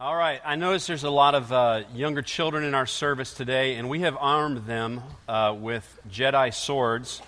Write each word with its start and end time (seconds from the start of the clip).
All 0.00 0.16
right, 0.16 0.40
I 0.44 0.56
notice 0.56 0.88
there's 0.88 1.04
a 1.04 1.10
lot 1.10 1.36
of 1.36 1.52
uh, 1.52 1.84
younger 1.94 2.20
children 2.20 2.64
in 2.64 2.74
our 2.74 2.84
service 2.84 3.32
today, 3.32 3.76
and 3.76 3.88
we 3.88 4.00
have 4.00 4.16
armed 4.18 4.66
them 4.66 5.02
uh, 5.28 5.54
with 5.56 6.00
Jedi 6.10 6.52
swords. 6.52 7.22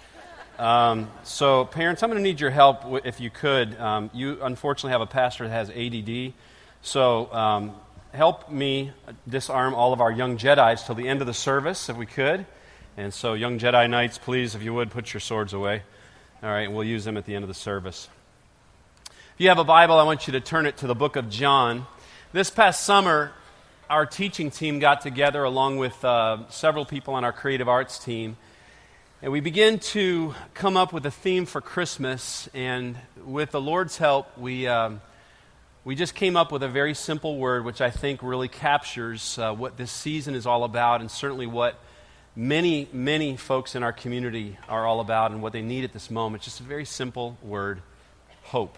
Um, 0.58 1.08
so, 1.22 1.64
parents, 1.64 2.02
I'm 2.02 2.10
going 2.10 2.21
to 2.21 2.29
need 2.29 2.40
your 2.40 2.50
help 2.50 2.82
w- 2.82 3.00
if 3.04 3.21
you 3.21 3.30
could. 3.30 3.79
Um, 3.79 4.10
you 4.12 4.42
unfortunately 4.42 4.90
have 4.90 5.00
a 5.00 5.06
pastor 5.06 5.46
that 5.46 5.50
has 5.50 5.71
ADD, 5.71 6.32
so 6.82 7.32
um, 7.32 7.76
help 8.13 8.51
me 8.51 8.90
disarm 9.28 9.72
all 9.72 9.92
of 9.92 10.01
our 10.01 10.10
young 10.10 10.37
Jedi's 10.37 10.83
till 10.83 10.96
the 10.96 11.06
end 11.06 11.21
of 11.21 11.28
the 11.28 11.35
service, 11.35 11.88
if 11.88 11.96
we 11.96 12.04
could. 12.04 12.46
And 12.96 13.14
so, 13.14 13.35
young 13.35 13.60
Jedi 13.60 13.88
Knights, 13.88 14.19
please, 14.19 14.56
if 14.56 14.64
you 14.64 14.74
would, 14.74 14.90
put 14.90 15.14
your 15.14 15.21
swords 15.21 15.53
away. 15.53 15.83
All 16.42 16.51
right, 16.51 16.70
we'll 16.70 16.83
use 16.83 17.05
them 17.05 17.16
at 17.16 17.27
the 17.27 17.37
end 17.37 17.45
of 17.45 17.48
the 17.48 17.55
service. 17.55 18.09
If 19.06 19.41
you 19.41 19.51
have 19.51 19.60
a 19.60 19.64
Bible, 19.64 19.98
I 19.98 20.02
want 20.02 20.27
you 20.27 20.33
to 20.33 20.41
turn 20.41 20.66
it 20.66 20.78
to 20.78 20.88
the 20.88 20.96
book 20.96 21.14
of 21.14 21.30
John. 21.30 21.87
This 22.33 22.51
past 22.51 22.83
summer, 22.83 23.30
our 23.88 24.05
teaching 24.05 24.50
team 24.50 24.80
got 24.80 25.00
together 25.00 25.45
along 25.45 25.77
with 25.77 26.05
uh, 26.05 26.48
several 26.48 26.84
people 26.84 27.14
on 27.14 27.23
our 27.23 27.33
creative 27.33 27.69
arts 27.69 28.00
team, 28.00 28.37
and 29.23 29.30
we 29.30 29.38
began 29.38 29.78
to 29.78 30.34
come 30.52 30.77
up 30.77 30.92
with 30.92 31.06
a 31.06 31.10
theme 31.10 31.47
for 31.47 31.60
Christmas. 31.60 32.48
And 32.52 32.97
with 33.24 33.52
the 33.52 33.60
Lord's 33.60 33.97
help, 33.97 34.36
we, 34.36 34.66
um, 34.66 35.00
we 35.84 35.95
just 35.95 36.16
came 36.16 36.36
up 36.36 36.50
with 36.50 36.64
a 36.64 36.69
very 36.69 36.95
simple 36.95 37.38
word, 37.38 37.64
which 37.64 37.80
I 37.80 37.91
think 37.91 38.24
really 38.24 38.48
captures 38.48 39.38
uh, 39.38 39.55
what 39.55 39.77
this 39.77 39.92
season 39.92 40.34
is 40.34 40.47
all 40.47 40.64
about, 40.64 41.00
and 41.00 41.08
certainly 41.08 41.47
what 41.47 41.78
many, 42.34 42.88
many 42.92 43.36
folks 43.36 43.77
in 43.77 43.84
our 43.84 43.92
community 43.92 44.58
are 44.69 44.84
all 44.84 44.98
about 44.98 45.30
and 45.30 45.42
what 45.42 45.52
they 45.52 45.62
need 45.62 45.84
at 45.84 45.92
this 45.92 46.11
moment. 46.11 46.42
Just 46.42 46.58
a 46.58 46.64
very 46.64 46.84
simple 46.84 47.38
word 47.41 47.83
hope. 48.42 48.77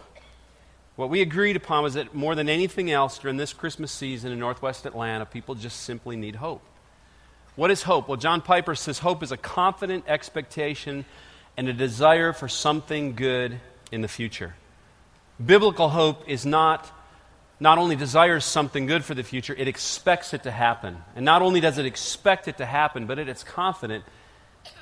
What 0.98 1.10
we 1.10 1.22
agreed 1.22 1.54
upon 1.54 1.84
was 1.84 1.94
that 1.94 2.12
more 2.12 2.34
than 2.34 2.48
anything 2.48 2.90
else 2.90 3.20
during 3.20 3.36
this 3.36 3.52
Christmas 3.52 3.92
season 3.92 4.32
in 4.32 4.40
Northwest 4.40 4.84
Atlanta, 4.84 5.24
people 5.26 5.54
just 5.54 5.84
simply 5.84 6.16
need 6.16 6.34
hope. 6.34 6.60
What 7.55 7.70
is 7.70 7.84
hope? 7.84 8.08
Well, 8.08 8.16
John 8.16 8.40
Piper 8.40 8.74
says 8.74 8.98
hope 8.98 9.22
is 9.22 9.30
a 9.30 9.36
confident 9.36 10.06
expectation 10.08 11.05
and 11.56 11.68
a 11.68 11.72
desire 11.72 12.32
for 12.32 12.48
something 12.48 13.14
good 13.14 13.60
in 13.92 14.00
the 14.00 14.08
future. 14.08 14.56
Biblical 15.44 15.88
hope 15.88 16.28
is 16.28 16.44
not 16.44 16.90
not 17.60 17.78
only 17.78 17.94
desires 17.94 18.44
something 18.44 18.86
good 18.86 19.05
for 19.05 19.14
the 19.14 19.22
future, 19.22 19.55
it 19.55 19.68
expects 19.68 20.34
it 20.34 20.42
to 20.42 20.50
happen. 20.50 20.96
And 21.14 21.24
not 21.24 21.42
only 21.42 21.60
does 21.60 21.78
it 21.78 21.86
expect 21.86 22.48
it 22.48 22.58
to 22.58 22.66
happen, 22.66 23.06
but 23.06 23.20
it 23.20 23.28
is 23.28 23.44
confident 23.44 24.02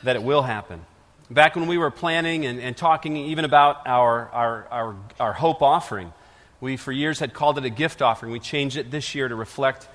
that 0.02 0.16
it 0.16 0.22
will 0.22 0.42
happen. 0.42 0.80
Back 1.28 1.56
when 1.56 1.66
we 1.66 1.76
were 1.76 1.90
planning 1.90 2.46
and, 2.46 2.60
and 2.60 2.76
talking 2.76 3.16
even 3.16 3.44
about 3.44 3.84
our, 3.84 4.28
our, 4.28 4.68
our, 4.70 4.96
our, 5.18 5.32
hope 5.32 5.60
offering, 5.60 6.12
we 6.60 6.76
for 6.76 6.92
years 6.92 7.18
had 7.18 7.34
called 7.34 7.58
it 7.58 7.64
a 7.64 7.70
gift 7.70 8.00
offering. 8.00 8.30
We 8.30 8.38
changed 8.38 8.76
it 8.76 8.92
this 8.92 9.12
year 9.12 9.26
to 9.26 9.34
reflect 9.34 9.88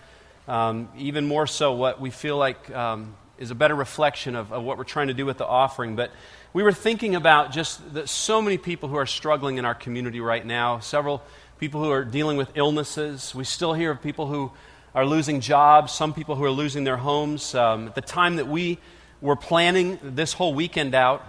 um, 0.50 0.90
even 0.98 1.26
more 1.26 1.48
so 1.48 1.72
what 1.72 2.02
we 2.02 2.10
feel 2.10 2.36
like 2.36 2.70
um, 2.72 3.16
is 3.40 3.50
a 3.50 3.56
better 3.56 3.76
reflection 3.76 4.36
of, 4.36 4.52
of, 4.52 4.64
what 4.64 4.78
we're 4.78 4.84
trying 4.84 5.08
to 5.08 5.14
do 5.14 5.26
with 5.26 5.38
the 5.38 5.48
offering. 5.48 5.96
But 5.96 6.12
we 6.52 6.64
were 6.64 6.74
thinking 6.74 7.16
about 7.16 7.54
just 7.54 7.94
the, 7.94 8.06
so 8.08 8.42
many 8.42 8.58
people 8.58 8.90
who 8.90 8.98
are 8.98 9.06
struggling 9.06 9.58
in 9.58 9.64
our 9.64 9.76
community 9.76 10.20
right 10.20 10.46
now, 10.46 10.80
several 10.80 11.24
people 11.60 11.82
who 11.82 11.92
are 11.92 12.04
dealing 12.04 12.36
with 12.36 12.52
illnesses. 12.56 13.34
We 13.34 13.46
still 13.46 13.74
hear 13.74 13.92
of 13.92 14.02
people 14.02 14.28
who 14.28 14.52
are 14.94 15.06
losing 15.06 15.40
jobs, 15.40 15.94
some 15.94 16.14
people 16.14 16.36
who 16.36 16.44
are 16.44 16.52
losing 16.52 16.84
their 16.84 16.98
homes. 16.98 17.56
Um, 17.56 17.88
at 17.88 17.96
the 17.96 18.02
time 18.02 18.36
that 18.36 18.50
we 18.50 18.80
we're 19.22 19.36
planning 19.36 20.00
this 20.02 20.34
whole 20.34 20.54
weekend 20.54 20.96
out. 20.96 21.24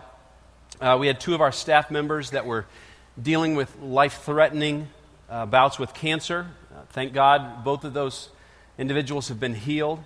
Uh, 0.80 0.96
we 0.98 1.06
had 1.06 1.20
two 1.20 1.34
of 1.34 1.42
our 1.42 1.52
staff 1.52 1.90
members 1.90 2.30
that 2.30 2.46
were 2.46 2.64
dealing 3.20 3.54
with 3.54 3.78
life 3.80 4.22
threatening 4.22 4.88
uh, 5.28 5.44
bouts 5.44 5.78
with 5.78 5.92
cancer. 5.92 6.46
Uh, 6.74 6.80
thank 6.90 7.12
God 7.12 7.64
both 7.64 7.84
of 7.84 7.92
those 7.92 8.30
individuals 8.78 9.28
have 9.28 9.38
been 9.38 9.54
healed. 9.54 10.02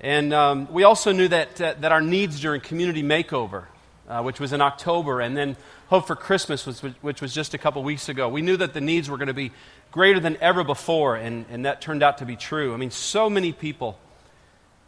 And 0.00 0.34
um, 0.34 0.70
we 0.72 0.82
also 0.82 1.12
knew 1.12 1.28
that, 1.28 1.60
uh, 1.60 1.74
that 1.80 1.92
our 1.92 2.00
needs 2.00 2.40
during 2.40 2.60
community 2.60 3.04
makeover, 3.04 3.66
uh, 4.08 4.22
which 4.22 4.40
was 4.40 4.52
in 4.52 4.60
October, 4.60 5.20
and 5.20 5.36
then 5.36 5.56
Hope 5.86 6.08
for 6.08 6.16
Christmas, 6.16 6.66
was, 6.66 6.80
which 6.80 7.22
was 7.22 7.32
just 7.32 7.54
a 7.54 7.58
couple 7.58 7.84
weeks 7.84 8.08
ago, 8.08 8.28
we 8.28 8.42
knew 8.42 8.56
that 8.56 8.74
the 8.74 8.80
needs 8.80 9.08
were 9.08 9.16
going 9.16 9.28
to 9.28 9.34
be 9.34 9.52
greater 9.92 10.18
than 10.18 10.36
ever 10.40 10.64
before, 10.64 11.14
and, 11.14 11.46
and 11.48 11.64
that 11.64 11.80
turned 11.80 12.02
out 12.02 12.18
to 12.18 12.24
be 12.24 12.34
true. 12.34 12.74
I 12.74 12.76
mean, 12.76 12.90
so 12.90 13.30
many 13.30 13.52
people 13.52 13.96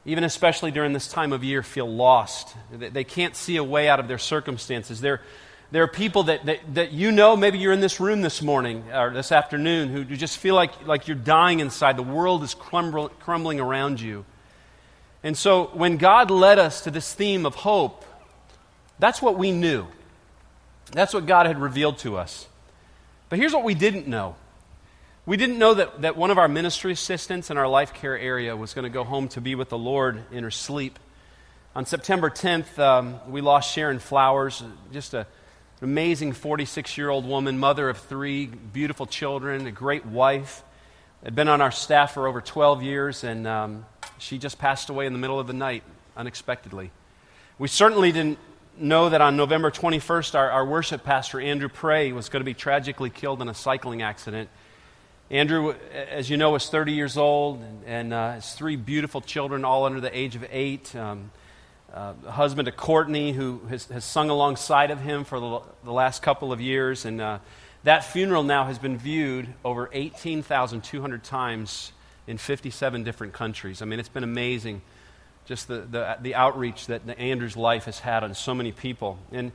even 0.08 0.24
especially 0.24 0.70
during 0.70 0.94
this 0.94 1.06
time 1.06 1.34
of 1.34 1.44
year, 1.44 1.62
feel 1.62 1.86
lost. 1.86 2.56
They 2.72 3.04
can't 3.04 3.36
see 3.36 3.56
a 3.56 3.62
way 3.62 3.90
out 3.90 4.00
of 4.00 4.08
their 4.08 4.16
circumstances. 4.16 5.02
There, 5.02 5.20
there 5.70 5.82
are 5.82 5.88
people 5.88 6.22
that, 6.24 6.46
that, 6.46 6.60
that 6.76 6.92
you 6.92 7.12
know, 7.12 7.36
maybe 7.36 7.58
you're 7.58 7.74
in 7.74 7.80
this 7.80 8.00
room 8.00 8.22
this 8.22 8.40
morning 8.40 8.84
or 8.90 9.10
this 9.10 9.32
afternoon, 9.32 9.90
who, 9.90 10.04
just 10.16 10.38
feel 10.38 10.54
like, 10.54 10.86
like 10.86 11.08
you're 11.08 11.14
dying 11.14 11.60
inside. 11.60 11.98
The 11.98 12.02
world 12.02 12.42
is 12.42 12.54
crumble, 12.54 13.10
crumbling 13.10 13.60
around 13.60 14.00
you. 14.00 14.24
And 15.22 15.36
so 15.36 15.66
when 15.74 15.98
God 15.98 16.30
led 16.30 16.58
us 16.58 16.84
to 16.84 16.90
this 16.90 17.12
theme 17.12 17.44
of 17.44 17.56
hope, 17.56 18.02
that's 18.98 19.20
what 19.20 19.36
we 19.36 19.52
knew. 19.52 19.86
That's 20.92 21.12
what 21.12 21.26
God 21.26 21.44
had 21.44 21.60
revealed 21.60 21.98
to 21.98 22.16
us. 22.16 22.48
But 23.28 23.38
here's 23.38 23.52
what 23.52 23.62
we 23.62 23.74
didn't 23.74 24.06
know 24.06 24.36
we 25.28 25.36
didn't 25.36 25.58
know 25.58 25.74
that, 25.74 26.00
that 26.00 26.16
one 26.16 26.30
of 26.30 26.38
our 26.38 26.48
ministry 26.48 26.90
assistants 26.90 27.50
in 27.50 27.58
our 27.58 27.68
life 27.68 27.92
care 27.92 28.18
area 28.18 28.56
was 28.56 28.72
going 28.72 28.84
to 28.84 28.88
go 28.88 29.04
home 29.04 29.28
to 29.28 29.42
be 29.42 29.54
with 29.54 29.68
the 29.68 29.76
Lord 29.76 30.24
in 30.32 30.42
her 30.42 30.50
sleep. 30.50 30.98
On 31.76 31.84
September 31.84 32.30
10th, 32.30 32.78
um, 32.78 33.20
we 33.28 33.42
lost 33.42 33.70
Sharon 33.70 33.98
Flowers, 33.98 34.64
just 34.90 35.12
a, 35.12 35.18
an 35.18 35.26
amazing 35.82 36.32
46 36.32 36.96
year 36.96 37.10
old 37.10 37.26
woman, 37.26 37.58
mother 37.58 37.90
of 37.90 37.98
three 37.98 38.46
beautiful 38.46 39.04
children, 39.04 39.66
a 39.66 39.70
great 39.70 40.06
wife. 40.06 40.64
Had 41.22 41.34
been 41.34 41.48
on 41.48 41.60
our 41.60 41.72
staff 41.72 42.14
for 42.14 42.26
over 42.26 42.40
12 42.40 42.82
years, 42.82 43.22
and 43.22 43.46
um, 43.46 43.84
she 44.16 44.38
just 44.38 44.58
passed 44.58 44.88
away 44.88 45.04
in 45.04 45.12
the 45.12 45.18
middle 45.18 45.38
of 45.38 45.46
the 45.46 45.52
night 45.52 45.82
unexpectedly. 46.16 46.90
We 47.58 47.68
certainly 47.68 48.12
didn't 48.12 48.38
know 48.78 49.10
that 49.10 49.20
on 49.20 49.36
November 49.36 49.70
21st, 49.70 50.36
our, 50.36 50.50
our 50.50 50.64
worship 50.64 51.04
pastor, 51.04 51.38
Andrew 51.38 51.68
Prey, 51.68 52.12
was 52.12 52.30
going 52.30 52.40
to 52.40 52.46
be 52.46 52.54
tragically 52.54 53.10
killed 53.10 53.42
in 53.42 53.50
a 53.50 53.54
cycling 53.54 54.00
accident 54.00 54.48
Andrew, 55.30 55.74
as 55.92 56.30
you 56.30 56.38
know, 56.38 56.54
is 56.54 56.70
30 56.70 56.92
years 56.92 57.18
old 57.18 57.60
and, 57.60 57.84
and 57.84 58.14
uh, 58.14 58.32
has 58.32 58.54
three 58.54 58.76
beautiful 58.76 59.20
children, 59.20 59.62
all 59.62 59.84
under 59.84 60.00
the 60.00 60.16
age 60.16 60.36
of 60.36 60.44
eight. 60.50 60.96
Um, 60.96 61.30
uh, 61.92 62.14
husband 62.30 62.64
to 62.66 62.72
Courtney, 62.72 63.32
who 63.32 63.60
has, 63.68 63.86
has, 63.86 64.04
sung 64.04 64.30
alongside 64.30 64.90
of 64.90 65.00
him 65.00 65.24
for 65.24 65.40
the, 65.40 65.60
the 65.84 65.92
last 65.92 66.22
couple 66.22 66.50
of 66.52 66.60
years. 66.60 67.04
And 67.04 67.20
uh, 67.20 67.38
that 67.84 68.04
funeral 68.04 68.42
now 68.42 68.64
has 68.64 68.78
been 68.78 68.96
viewed 68.96 69.48
over 69.64 69.90
18,200 69.92 71.24
times 71.24 71.92
in 72.26 72.38
57 72.38 73.04
different 73.04 73.32
countries. 73.34 73.82
I 73.82 73.84
mean, 73.84 74.00
it's 74.00 74.08
been 74.08 74.24
amazing, 74.24 74.80
just 75.44 75.68
the, 75.68 75.80
the, 75.80 76.18
the 76.22 76.34
outreach 76.34 76.86
that 76.86 77.02
Andrew's 77.18 77.56
life 77.56 77.84
has 77.84 77.98
had 77.98 78.24
on 78.24 78.34
so 78.34 78.54
many 78.54 78.72
people. 78.72 79.18
And 79.32 79.52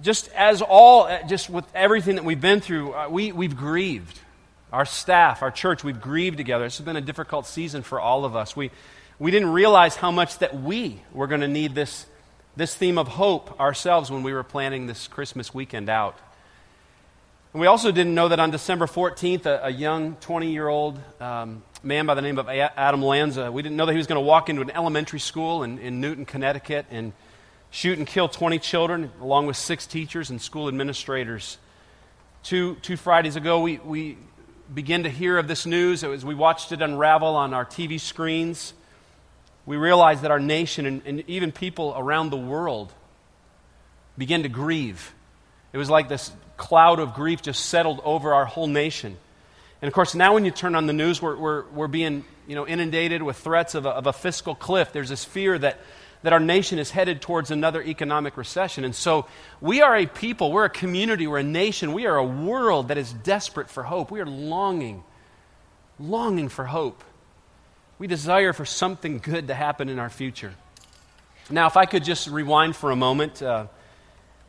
just 0.00 0.28
as 0.32 0.60
all, 0.60 1.08
just 1.28 1.50
with 1.50 1.66
everything 1.72 2.16
that 2.16 2.24
we've 2.24 2.40
been 2.40 2.60
through, 2.60 2.94
uh, 2.94 3.08
we, 3.08 3.30
we've 3.30 3.56
grieved 3.56 4.20
our 4.72 4.84
staff, 4.84 5.42
our 5.42 5.50
church, 5.50 5.82
we've 5.82 6.00
grieved 6.00 6.36
together. 6.36 6.64
This 6.64 6.78
has 6.78 6.84
been 6.84 6.96
a 6.96 7.00
difficult 7.00 7.46
season 7.46 7.82
for 7.82 8.00
all 8.00 8.24
of 8.24 8.36
us. 8.36 8.54
We, 8.54 8.70
we 9.18 9.30
didn't 9.30 9.52
realize 9.52 9.96
how 9.96 10.10
much 10.10 10.38
that 10.38 10.60
we 10.60 11.00
were 11.12 11.26
going 11.26 11.40
to 11.40 11.48
need 11.48 11.74
this, 11.74 12.06
this 12.56 12.74
theme 12.74 12.98
of 12.98 13.08
hope 13.08 13.58
ourselves 13.58 14.10
when 14.10 14.22
we 14.22 14.32
were 14.32 14.42
planning 14.42 14.86
this 14.86 15.08
Christmas 15.08 15.54
weekend 15.54 15.88
out. 15.88 16.18
And 17.54 17.60
we 17.60 17.66
also 17.66 17.90
didn't 17.90 18.14
know 18.14 18.28
that 18.28 18.40
on 18.40 18.50
December 18.50 18.86
14th, 18.86 19.46
a, 19.46 19.64
a 19.64 19.70
young 19.70 20.16
20 20.16 20.52
year 20.52 20.68
old 20.68 21.00
um, 21.18 21.62
man 21.82 22.04
by 22.04 22.14
the 22.14 22.22
name 22.22 22.38
of 22.38 22.48
Adam 22.48 23.02
Lanza, 23.02 23.50
we 23.50 23.62
didn't 23.62 23.76
know 23.76 23.86
that 23.86 23.92
he 23.92 23.98
was 23.98 24.06
going 24.06 24.20
to 24.20 24.26
walk 24.26 24.50
into 24.50 24.60
an 24.60 24.70
elementary 24.70 25.20
school 25.20 25.62
in, 25.62 25.78
in 25.78 26.00
Newtown, 26.00 26.26
Connecticut, 26.26 26.84
and 26.90 27.14
shoot 27.70 27.96
and 27.96 28.06
kill 28.06 28.28
20 28.28 28.58
children, 28.58 29.10
along 29.20 29.46
with 29.46 29.56
six 29.56 29.86
teachers 29.86 30.28
and 30.28 30.42
school 30.42 30.68
administrators. 30.68 31.56
Two, 32.42 32.76
two 32.76 32.96
Fridays 32.96 33.36
ago, 33.36 33.60
we, 33.60 33.78
we 33.78 34.18
begin 34.72 35.04
to 35.04 35.10
hear 35.10 35.38
of 35.38 35.48
this 35.48 35.66
news, 35.66 36.04
as 36.04 36.24
we 36.24 36.34
watched 36.34 36.72
it 36.72 36.82
unravel 36.82 37.36
on 37.36 37.54
our 37.54 37.64
TV 37.64 37.98
screens, 37.98 38.74
we 39.66 39.76
realized 39.76 40.22
that 40.22 40.30
our 40.30 40.40
nation 40.40 40.86
and, 40.86 41.02
and 41.04 41.24
even 41.28 41.52
people 41.52 41.94
around 41.96 42.30
the 42.30 42.36
world 42.36 42.92
began 44.16 44.42
to 44.42 44.48
grieve. 44.48 45.12
It 45.72 45.78
was 45.78 45.90
like 45.90 46.08
this 46.08 46.32
cloud 46.56 46.98
of 46.98 47.14
grief 47.14 47.42
just 47.42 47.66
settled 47.66 48.00
over 48.04 48.34
our 48.34 48.44
whole 48.44 48.66
nation. 48.66 49.16
And 49.80 49.88
of 49.88 49.94
course, 49.94 50.14
now 50.14 50.34
when 50.34 50.44
you 50.44 50.50
turn 50.50 50.74
on 50.74 50.86
the 50.86 50.92
news, 50.92 51.22
we're, 51.22 51.36
we're, 51.36 51.64
we're 51.68 51.88
being 51.88 52.24
you 52.46 52.54
know, 52.54 52.66
inundated 52.66 53.22
with 53.22 53.36
threats 53.36 53.74
of 53.74 53.86
a, 53.86 53.90
of 53.90 54.06
a 54.06 54.12
fiscal 54.12 54.54
cliff. 54.54 54.92
There's 54.92 55.10
this 55.10 55.24
fear 55.24 55.58
that 55.58 55.78
that 56.22 56.32
our 56.32 56.40
nation 56.40 56.78
is 56.78 56.90
headed 56.90 57.20
towards 57.20 57.50
another 57.50 57.82
economic 57.82 58.36
recession. 58.36 58.84
And 58.84 58.94
so 58.94 59.26
we 59.60 59.80
are 59.82 59.96
a 59.96 60.06
people, 60.06 60.50
we're 60.50 60.64
a 60.64 60.70
community, 60.70 61.26
we're 61.26 61.38
a 61.38 61.42
nation, 61.44 61.92
we 61.92 62.06
are 62.06 62.16
a 62.16 62.24
world 62.24 62.88
that 62.88 62.98
is 62.98 63.12
desperate 63.12 63.70
for 63.70 63.82
hope. 63.84 64.10
We 64.10 64.20
are 64.20 64.26
longing, 64.26 65.04
longing 65.98 66.48
for 66.48 66.64
hope. 66.64 67.04
We 67.98 68.06
desire 68.06 68.52
for 68.52 68.64
something 68.64 69.18
good 69.18 69.48
to 69.48 69.54
happen 69.54 69.88
in 69.88 69.98
our 69.98 70.10
future. 70.10 70.54
Now, 71.50 71.66
if 71.66 71.76
I 71.76 71.86
could 71.86 72.04
just 72.04 72.28
rewind 72.28 72.76
for 72.76 72.90
a 72.90 72.96
moment, 72.96 73.42
uh, 73.42 73.66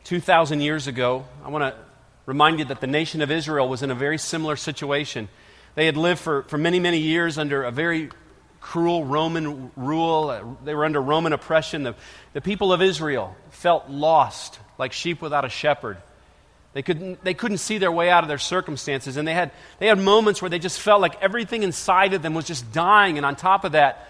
2,000 0.04 0.60
years 0.60 0.86
ago, 0.86 1.24
I 1.44 1.50
want 1.50 1.62
to 1.62 1.80
remind 2.26 2.58
you 2.58 2.64
that 2.66 2.80
the 2.80 2.86
nation 2.86 3.22
of 3.22 3.30
Israel 3.30 3.68
was 3.68 3.82
in 3.82 3.90
a 3.90 3.94
very 3.94 4.18
similar 4.18 4.56
situation. 4.56 5.28
They 5.74 5.86
had 5.86 5.96
lived 5.96 6.20
for, 6.20 6.42
for 6.44 6.58
many, 6.58 6.80
many 6.80 6.98
years 6.98 7.38
under 7.38 7.62
a 7.62 7.70
very 7.70 8.10
cruel 8.60 9.04
Roman 9.04 9.70
rule. 9.76 10.58
They 10.64 10.74
were 10.74 10.84
under 10.84 11.00
Roman 11.00 11.32
oppression. 11.32 11.82
The, 11.82 11.94
the 12.32 12.40
people 12.40 12.72
of 12.72 12.82
Israel 12.82 13.34
felt 13.50 13.88
lost, 13.88 14.58
like 14.78 14.92
sheep 14.92 15.22
without 15.22 15.44
a 15.44 15.48
shepherd. 15.48 15.96
They 16.72 16.82
couldn't, 16.82 17.24
they 17.24 17.34
couldn't 17.34 17.58
see 17.58 17.78
their 17.78 17.90
way 17.90 18.10
out 18.10 18.22
of 18.22 18.28
their 18.28 18.38
circumstances. 18.38 19.16
And 19.16 19.26
they 19.26 19.34
had, 19.34 19.50
they 19.78 19.88
had 19.88 19.98
moments 19.98 20.40
where 20.40 20.48
they 20.48 20.60
just 20.60 20.78
felt 20.78 21.00
like 21.00 21.20
everything 21.20 21.62
inside 21.62 22.14
of 22.14 22.22
them 22.22 22.34
was 22.34 22.46
just 22.46 22.72
dying. 22.72 23.16
And 23.16 23.26
on 23.26 23.34
top 23.34 23.64
of 23.64 23.72
that, 23.72 24.08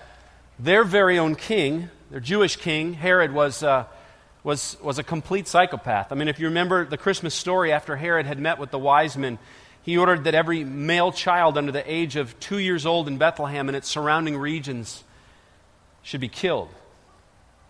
their 0.59 0.85
very 0.85 1.19
own 1.19 1.37
king, 1.37 1.89
their 2.11 2.21
Jewish 2.21 2.57
king, 2.57 2.93
Herod, 2.93 3.33
was, 3.33 3.63
uh, 3.63 3.87
was, 4.45 4.77
was 4.83 4.99
a 4.99 5.03
complete 5.03 5.49
psychopath. 5.49 6.13
I 6.13 6.17
mean, 6.17 6.29
if 6.29 6.39
you 6.39 6.49
remember 6.49 6.85
the 6.85 6.99
Christmas 6.99 7.35
story 7.35 7.73
after 7.73 7.97
Herod 7.97 8.27
had 8.27 8.39
met 8.39 8.59
with 8.59 8.71
the 8.71 8.79
wise 8.79 9.17
men, 9.17 9.39
he 9.83 9.97
ordered 9.97 10.25
that 10.25 10.35
every 10.35 10.65
male 10.65 11.13
child 11.13 11.57
under 11.57 11.73
the 11.73 11.91
age 11.91 12.17
of 12.17 12.39
two 12.39 12.59
years 12.59 12.85
old 12.85 13.09
in 13.09 13.19
Bethlehem 13.19 13.69
and 13.69 13.77
its 13.77 13.89
surrounding 13.89 14.37
regions 14.37 15.05
should 16.03 16.21
be 16.21 16.29
killed. 16.29 16.69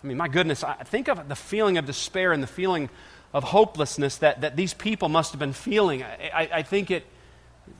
I 0.03 0.07
mean, 0.07 0.17
my 0.17 0.29
goodness, 0.29 0.65
I 0.65 0.75
think 0.85 1.09
of 1.09 1.29
the 1.29 1.37
feeling 1.37 1.79
of 1.79 1.87
despair 1.87 2.33
and 2.33 2.43
the 2.43 2.49
feeling 2.49 2.89
of 3.33 3.45
hopelessness 3.45 4.17
that, 4.19 4.41
that 4.41 4.57
these 4.57 4.75
people 4.75 5.09
must 5.09 5.33
have 5.33 5.39
been 5.39 5.53
feeling. 5.53 6.03
I, 6.03 6.31
I, 6.35 6.49
I 6.55 6.63
think 6.63 6.91
it, 6.91 7.07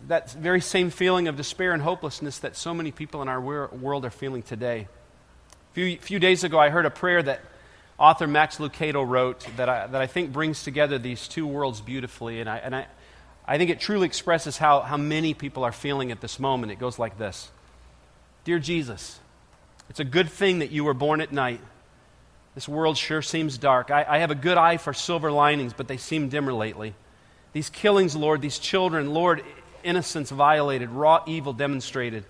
that 0.07 0.31
very 0.33 0.61
same 0.61 0.91
feeling 0.91 1.29
of 1.29 1.37
despair 1.37 1.73
and 1.73 1.83
hopelessness 1.83 2.39
that 2.41 2.57
so 2.57 2.75
many 2.75 2.93
people 2.93 3.23
in 3.23 3.29
our 3.29 3.41
world 3.41 4.05
are 4.05 4.11
feeling 4.11 4.43
today. 4.43 4.87
A 5.71 5.75
few, 5.75 5.99
few 5.99 6.19
days 6.19 6.45
ago, 6.45 6.59
I 6.59 6.69
heard 6.69 6.87
a 6.87 6.91
prayer 6.91 7.23
that 7.23 7.41
author 7.99 8.27
Max 8.27 8.59
Lucado 8.59 9.07
wrote 9.07 9.47
that 9.57 9.69
I, 9.69 9.87
that 9.87 10.01
I 10.01 10.07
think 10.07 10.33
brings 10.33 10.63
together 10.63 10.99
these 10.99 11.27
two 11.27 11.47
worlds 11.47 11.81
beautifully. 11.81 12.41
And, 12.41 12.49
I, 12.49 12.59
and 12.59 12.77
I, 12.77 12.87
I 13.47 13.59
think 13.59 13.71
it 13.71 13.81
truly 13.81 14.07
expresses 14.07 14.59
how, 14.59 14.81
how 14.81 14.97
many 14.97 15.35
people 15.35 15.65
are 15.65 15.73
feeling 15.73 16.13
at 16.13 16.21
this 16.21 16.39
moment. 16.39 16.73
It 16.73 16.79
goes 16.79 16.99
like 16.99 17.19
this 17.19 17.51
Dear 18.45 18.59
Jesus, 18.59 19.19
it's 19.89 20.01
a 20.01 20.05
good 20.05 20.31
thing 20.31 20.61
that 20.61 20.71
you 20.71 20.85
were 20.85 20.95
born 20.95 21.21
at 21.21 21.33
night 21.33 21.61
this 22.55 22.69
world 22.69 22.99
sure 22.99 23.23
seems 23.23 23.59
dark. 23.59 23.91
I, 23.91 24.05
I, 24.09 24.19
have 24.19 24.31
a 24.31 24.35
good 24.35 24.59
eye 24.59 24.77
for 24.77 24.93
silver 24.93 25.31
linings, 25.31 25.73
but 25.73 25.87
they 25.87 25.97
seem 25.97 26.29
dimmer 26.29 26.53
lately. 26.53 26.95
These 27.53 27.71
killings, 27.71 28.17
Lord, 28.17 28.43
these 28.43 28.59
children, 28.59 29.15
Lord, 29.15 29.45
innocence 29.85 30.31
violated, 30.31 30.91
raw 30.91 31.23
evil 31.27 31.53
demonstrated. 31.53 32.25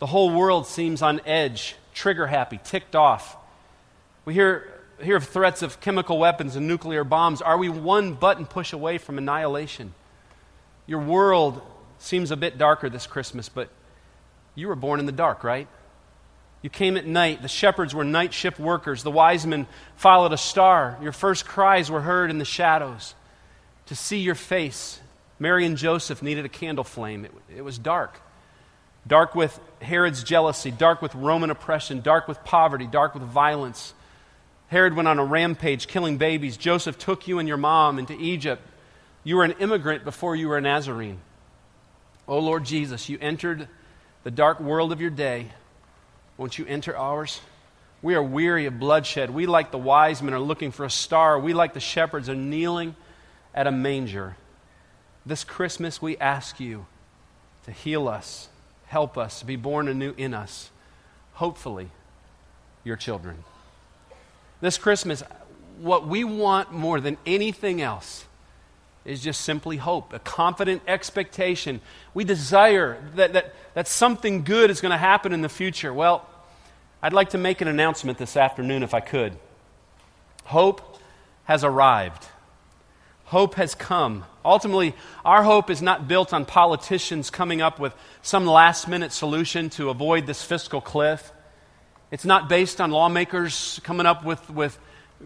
The 0.00 0.06
whole 0.06 0.30
world 0.30 0.66
seems 0.66 1.02
on 1.02 1.20
edge, 1.24 1.76
trigger 1.94 2.26
happy, 2.26 2.58
ticked 2.64 2.96
off. 2.96 3.36
We 4.24 4.34
hear, 4.34 4.70
hear 5.00 5.16
of 5.16 5.24
threats 5.24 5.62
of 5.62 5.80
chemical 5.80 6.18
weapons 6.18 6.56
and 6.56 6.66
nuclear 6.66 7.04
bombs. 7.04 7.40
Are 7.40 7.56
we 7.56 7.68
one 7.68 8.14
button 8.14 8.46
push 8.46 8.72
away 8.72 8.98
from 8.98 9.18
annihilation? 9.18 9.94
Your 10.86 11.00
world 11.00 11.62
seems 11.98 12.30
a 12.30 12.36
bit 12.36 12.58
darker 12.58 12.88
this 12.88 13.06
Christmas, 13.06 13.48
but 13.48 13.70
you 14.54 14.68
were 14.68 14.76
born 14.76 15.00
in 15.00 15.06
the 15.06 15.12
dark, 15.12 15.44
right? 15.44 15.68
You 16.62 16.70
came 16.70 16.96
at 16.96 17.06
night. 17.06 17.42
The 17.42 17.48
shepherds 17.48 17.94
were 17.94 18.04
night 18.04 18.32
shift 18.32 18.58
workers. 18.58 19.02
The 19.02 19.10
wise 19.10 19.46
men 19.46 19.66
followed 19.96 20.32
a 20.32 20.38
star. 20.38 20.98
Your 21.02 21.12
first 21.12 21.44
cries 21.44 21.90
were 21.90 22.00
heard 22.00 22.30
in 22.30 22.38
the 22.38 22.44
shadows. 22.44 23.14
To 23.86 23.94
see 23.94 24.18
your 24.18 24.34
face, 24.34 24.98
Mary 25.38 25.66
and 25.66 25.76
Joseph 25.76 26.22
needed 26.22 26.46
a 26.46 26.48
candle 26.48 26.84
flame. 26.84 27.26
It, 27.26 27.32
it 27.58 27.62
was 27.62 27.76
dark. 27.76 28.18
Dark 29.06 29.34
with 29.34 29.60
Herod's 29.82 30.24
jealousy, 30.24 30.70
dark 30.70 31.02
with 31.02 31.14
Roman 31.14 31.50
oppression, 31.50 32.00
dark 32.00 32.26
with 32.26 32.42
poverty, 32.44 32.86
dark 32.86 33.12
with 33.12 33.24
violence. 33.24 33.92
Herod 34.68 34.96
went 34.96 35.06
on 35.08 35.18
a 35.18 35.24
rampage, 35.24 35.86
killing 35.86 36.16
babies. 36.16 36.56
Joseph 36.56 36.96
took 36.96 37.28
you 37.28 37.38
and 37.38 37.46
your 37.46 37.58
mom 37.58 37.98
into 37.98 38.14
Egypt. 38.18 38.62
You 39.24 39.36
were 39.36 39.44
an 39.44 39.54
immigrant 39.58 40.04
before 40.04 40.36
you 40.36 40.48
were 40.48 40.58
a 40.58 40.60
Nazarene. 40.60 41.18
Oh 42.28 42.38
Lord 42.38 42.64
Jesus, 42.64 43.08
you 43.08 43.18
entered 43.20 43.68
the 44.22 44.30
dark 44.30 44.60
world 44.60 44.92
of 44.92 45.00
your 45.00 45.10
day 45.10 45.50
won't 46.36 46.58
you 46.58 46.66
enter 46.66 46.96
ours? 46.96 47.40
We 48.02 48.14
are 48.14 48.22
weary 48.22 48.66
of 48.66 48.78
bloodshed. 48.78 49.30
We, 49.30 49.46
like 49.46 49.70
the 49.70 49.78
wise 49.78 50.22
men, 50.22 50.34
are 50.34 50.40
looking 50.40 50.72
for 50.72 50.84
a 50.84 50.90
star. 50.90 51.38
We, 51.38 51.54
like 51.54 51.74
the 51.74 51.80
shepherds, 51.80 52.28
are 52.28 52.34
kneeling 52.34 52.96
at 53.54 53.66
a 53.66 53.72
manger. 53.72 54.36
This 55.24 55.44
Christmas, 55.44 56.02
we 56.02 56.18
ask 56.18 56.60
you 56.60 56.86
to 57.64 57.72
heal 57.72 58.08
us, 58.08 58.48
help 58.86 59.16
us, 59.16 59.42
be 59.42 59.56
born 59.56 59.88
anew 59.88 60.12
in 60.16 60.34
us. 60.34 60.70
Hopefully, 61.34 61.88
your 62.82 62.96
children. 62.96 63.44
This 64.60 64.76
Christmas, 64.76 65.22
what 65.78 66.06
we 66.06 66.24
want 66.24 66.72
more 66.72 67.00
than 67.00 67.16
anything 67.24 67.80
else 67.80 68.26
is 69.04 69.22
just 69.22 69.42
simply 69.42 69.76
hope, 69.76 70.12
a 70.12 70.18
confident 70.18 70.82
expectation. 70.88 71.80
We 72.14 72.24
desire 72.24 73.02
that, 73.16 73.34
that, 73.34 73.54
that 73.74 73.88
something 73.88 74.44
good 74.44 74.70
is 74.70 74.80
going 74.80 74.92
to 74.92 74.98
happen 74.98 75.32
in 75.32 75.42
the 75.42 75.48
future. 75.48 75.92
Well, 75.92 76.28
I'd 77.02 77.12
like 77.12 77.30
to 77.30 77.38
make 77.38 77.60
an 77.60 77.68
announcement 77.68 78.18
this 78.18 78.36
afternoon 78.36 78.82
if 78.82 78.94
I 78.94 79.00
could. 79.00 79.36
Hope 80.44 80.98
has 81.44 81.64
arrived. 81.64 82.26
Hope 83.26 83.54
has 83.54 83.74
come. 83.74 84.24
Ultimately, 84.44 84.94
our 85.24 85.42
hope 85.42 85.70
is 85.70 85.82
not 85.82 86.08
built 86.08 86.32
on 86.32 86.44
politicians 86.44 87.30
coming 87.30 87.60
up 87.60 87.78
with 87.78 87.94
some 88.22 88.46
last 88.46 88.88
minute 88.88 89.12
solution 89.12 89.70
to 89.70 89.90
avoid 89.90 90.26
this 90.26 90.42
fiscal 90.42 90.80
cliff. 90.80 91.32
It's 92.10 92.24
not 92.24 92.48
based 92.48 92.80
on 92.80 92.90
lawmakers 92.90 93.80
coming 93.82 94.06
up 94.06 94.24
with, 94.24 94.48
with 94.50 94.78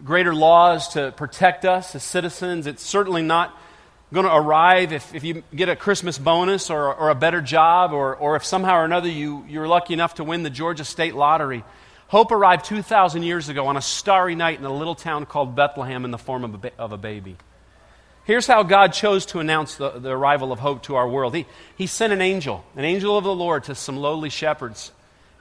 greater 0.03 0.33
laws 0.33 0.89
to 0.89 1.13
protect 1.15 1.65
us 1.65 1.93
as 1.95 2.03
citizens. 2.03 2.67
It's 2.67 2.83
certainly 2.83 3.21
not 3.21 3.55
going 4.11 4.25
to 4.25 4.35
arrive 4.35 4.91
if, 4.91 5.13
if 5.13 5.23
you 5.23 5.43
get 5.53 5.69
a 5.69 5.75
Christmas 5.75 6.17
bonus 6.17 6.69
or, 6.69 6.93
or 6.93 7.09
a 7.09 7.15
better 7.15 7.41
job, 7.41 7.93
or, 7.93 8.15
or 8.15 8.35
if 8.35 8.43
somehow 8.43 8.77
or 8.77 8.85
another 8.85 9.09
you, 9.09 9.45
you're 9.47 9.67
lucky 9.67 9.93
enough 9.93 10.15
to 10.15 10.23
win 10.23 10.43
the 10.43 10.49
Georgia 10.49 10.83
State 10.83 11.15
Lottery. 11.15 11.63
Hope 12.07 12.31
arrived 12.31 12.65
2,000 12.65 13.21
years 13.21 13.49
ago 13.49 13.67
on 13.67 13.77
a 13.77 13.81
starry 13.81 14.33
night 14.33 14.57
in 14.57 14.65
a 14.65 14.73
little 14.73 14.95
town 14.95 15.27
called 15.27 15.55
Bethlehem 15.55 16.05
in 16.05 16.11
the 16.11 16.17
form 16.17 16.43
of 16.43 16.55
a, 16.55 16.57
ba- 16.57 16.71
of 16.79 16.91
a 16.91 16.97
baby. 16.97 17.37
Here's 18.25 18.47
how 18.47 18.63
God 18.63 18.93
chose 18.93 19.27
to 19.27 19.39
announce 19.39 19.75
the, 19.75 19.91
the 19.91 20.09
arrival 20.09 20.51
of 20.51 20.59
hope 20.59 20.83
to 20.83 20.95
our 20.95 21.07
world. 21.07 21.35
He, 21.35 21.45
he 21.75 21.85
sent 21.85 22.11
an 22.11 22.21
angel, 22.21 22.63
an 22.75 22.85
angel 22.85 23.15
of 23.15 23.23
the 23.23 23.33
Lord, 23.33 23.65
to 23.65 23.75
some 23.75 23.97
lowly 23.97 24.29
shepherds. 24.29 24.91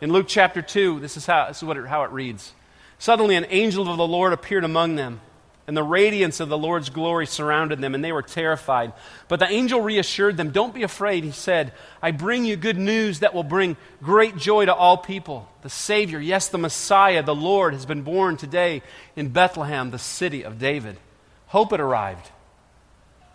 In 0.03 0.13
Luke 0.13 0.27
chapter 0.29 0.61
2, 0.61 1.01
this 1.01 1.17
is 1.17 1.25
how, 1.25 1.49
this 1.49 1.59
is 1.59 1.65
what 1.65 1.79
it, 1.79 1.87
how 1.87 2.05
it 2.05 2.11
reads. 2.11 2.53
Suddenly, 2.99 3.37
an 3.37 3.47
angel 3.49 3.91
of 3.91 3.97
the 3.97 4.07
Lord 4.07 4.33
appeared 4.33 4.65
among 4.65 4.97
them 4.97 5.21
and 5.69 5.77
the 5.77 5.83
radiance 5.83 6.41
of 6.41 6.49
the 6.49 6.57
Lord's 6.57 6.89
glory 6.89 7.27
surrounded 7.27 7.83
them, 7.83 7.95
and 7.95 8.03
they 8.03 8.11
were 8.11 8.23
terrified. 8.23 8.95
But 9.29 9.39
the 9.39 9.51
angel 9.51 9.83
reassured 9.83 10.39
them, 10.39 10.51
Don't 10.51 10.73
be 10.73 10.83
afraid. 10.83 11.25
He 11.25 11.31
said, 11.31 11.75
I 12.01 12.11
bring 12.11 12.47
you 12.47 12.57
good 12.57 12.79
news 12.79 13.21
that 13.21 13.35
will 13.35 13.45
bring 13.45 13.77
great 14.03 14.39
joy 14.39 14.65
to 14.65 14.75
all 14.75 14.97
people. 14.97 15.47
The 15.61 15.69
Savior, 15.69 16.21
yes, 16.21 16.49
the 16.49 16.57
Messiah, 16.57 17.23
the 17.23 17.35
Lord, 17.35 17.75
has 17.75 17.85
been 17.85 18.01
born 18.01 18.39
today 18.39 18.81
in 19.15 19.29
Bethlehem, 19.29 19.91
the 19.91 19.99
city 19.99 20.43
of 20.43 20.59
David. 20.59 20.97
Hope 21.49 21.73
had 21.73 21.81
arrived. 21.81 22.31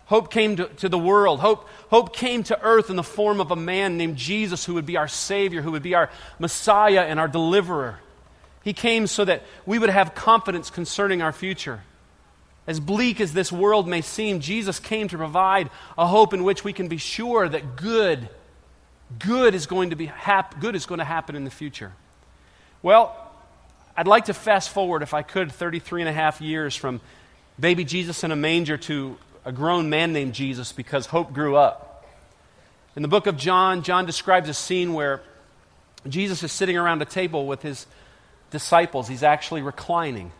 Hope 0.06 0.32
came 0.32 0.56
to, 0.56 0.66
to, 0.66 0.88
the 0.88 0.98
world. 0.98 1.38
Hope, 1.38 1.68
hope 1.88 2.16
came 2.16 2.42
to 2.44 2.60
earth 2.62 2.90
in 2.90 2.96
the 2.96 3.04
form 3.04 3.40
of 3.40 3.52
a 3.52 3.56
man 3.56 3.96
named 3.96 4.16
Jesus 4.16 4.64
who 4.64 4.74
would 4.74 4.86
be 4.86 4.96
our 4.96 5.08
Savior, 5.08 5.62
who 5.62 5.70
would 5.70 5.84
be 5.84 5.94
our 5.94 6.10
Messiah 6.40 7.02
and 7.02 7.20
our 7.20 7.28
deliverer. 7.28 8.00
He 8.64 8.72
came 8.72 9.06
so 9.06 9.24
that 9.24 9.44
we 9.64 9.78
would 9.78 9.90
have 9.90 10.16
confidence 10.16 10.68
concerning 10.68 11.22
our 11.22 11.32
future. 11.32 11.82
As 12.66 12.80
bleak 12.80 13.20
as 13.20 13.32
this 13.32 13.52
world 13.52 13.86
may 13.86 14.00
seem, 14.00 14.40
Jesus 14.40 14.78
came 14.78 15.08
to 15.08 15.18
provide 15.18 15.70
a 15.98 16.06
hope 16.06 16.32
in 16.32 16.44
which 16.44 16.64
we 16.64 16.72
can 16.72 16.88
be 16.88 16.96
sure 16.96 17.48
that 17.48 17.76
good, 17.76 18.28
good 19.18 19.54
is 19.54 19.66
going 19.66 19.90
to 19.90 19.96
be 19.96 20.06
hap- 20.06 20.60
good 20.60 20.74
is 20.74 20.86
going 20.86 20.98
to 20.98 21.04
happen 21.04 21.36
in 21.36 21.44
the 21.44 21.50
future. 21.50 21.92
Well, 22.82 23.14
I'd 23.96 24.08
like 24.08 24.26
to 24.26 24.34
fast 24.34 24.70
forward, 24.70 25.02
if 25.02 25.14
I 25.14 25.22
could, 25.22 25.52
33 25.52 26.02
and 26.02 26.08
a 26.08 26.12
half 26.12 26.40
years 26.40 26.74
from 26.74 27.00
baby 27.60 27.84
Jesus 27.84 28.24
in 28.24 28.30
a 28.30 28.36
manger 28.36 28.76
to 28.78 29.16
a 29.44 29.52
grown 29.52 29.90
man 29.90 30.12
named 30.12 30.32
Jesus 30.32 30.72
because 30.72 31.06
hope 31.06 31.32
grew 31.32 31.56
up. 31.56 32.06
In 32.96 33.02
the 33.02 33.08
book 33.08 33.26
of 33.26 33.36
John, 33.36 33.82
John 33.82 34.06
describes 34.06 34.48
a 34.48 34.54
scene 34.54 34.94
where 34.94 35.20
Jesus 36.08 36.42
is 36.42 36.52
sitting 36.52 36.76
around 36.76 37.02
a 37.02 37.04
table 37.04 37.46
with 37.46 37.62
his 37.62 37.86
disciples. 38.50 39.08
He's 39.08 39.22
actually 39.22 39.62
reclining. 39.62 40.32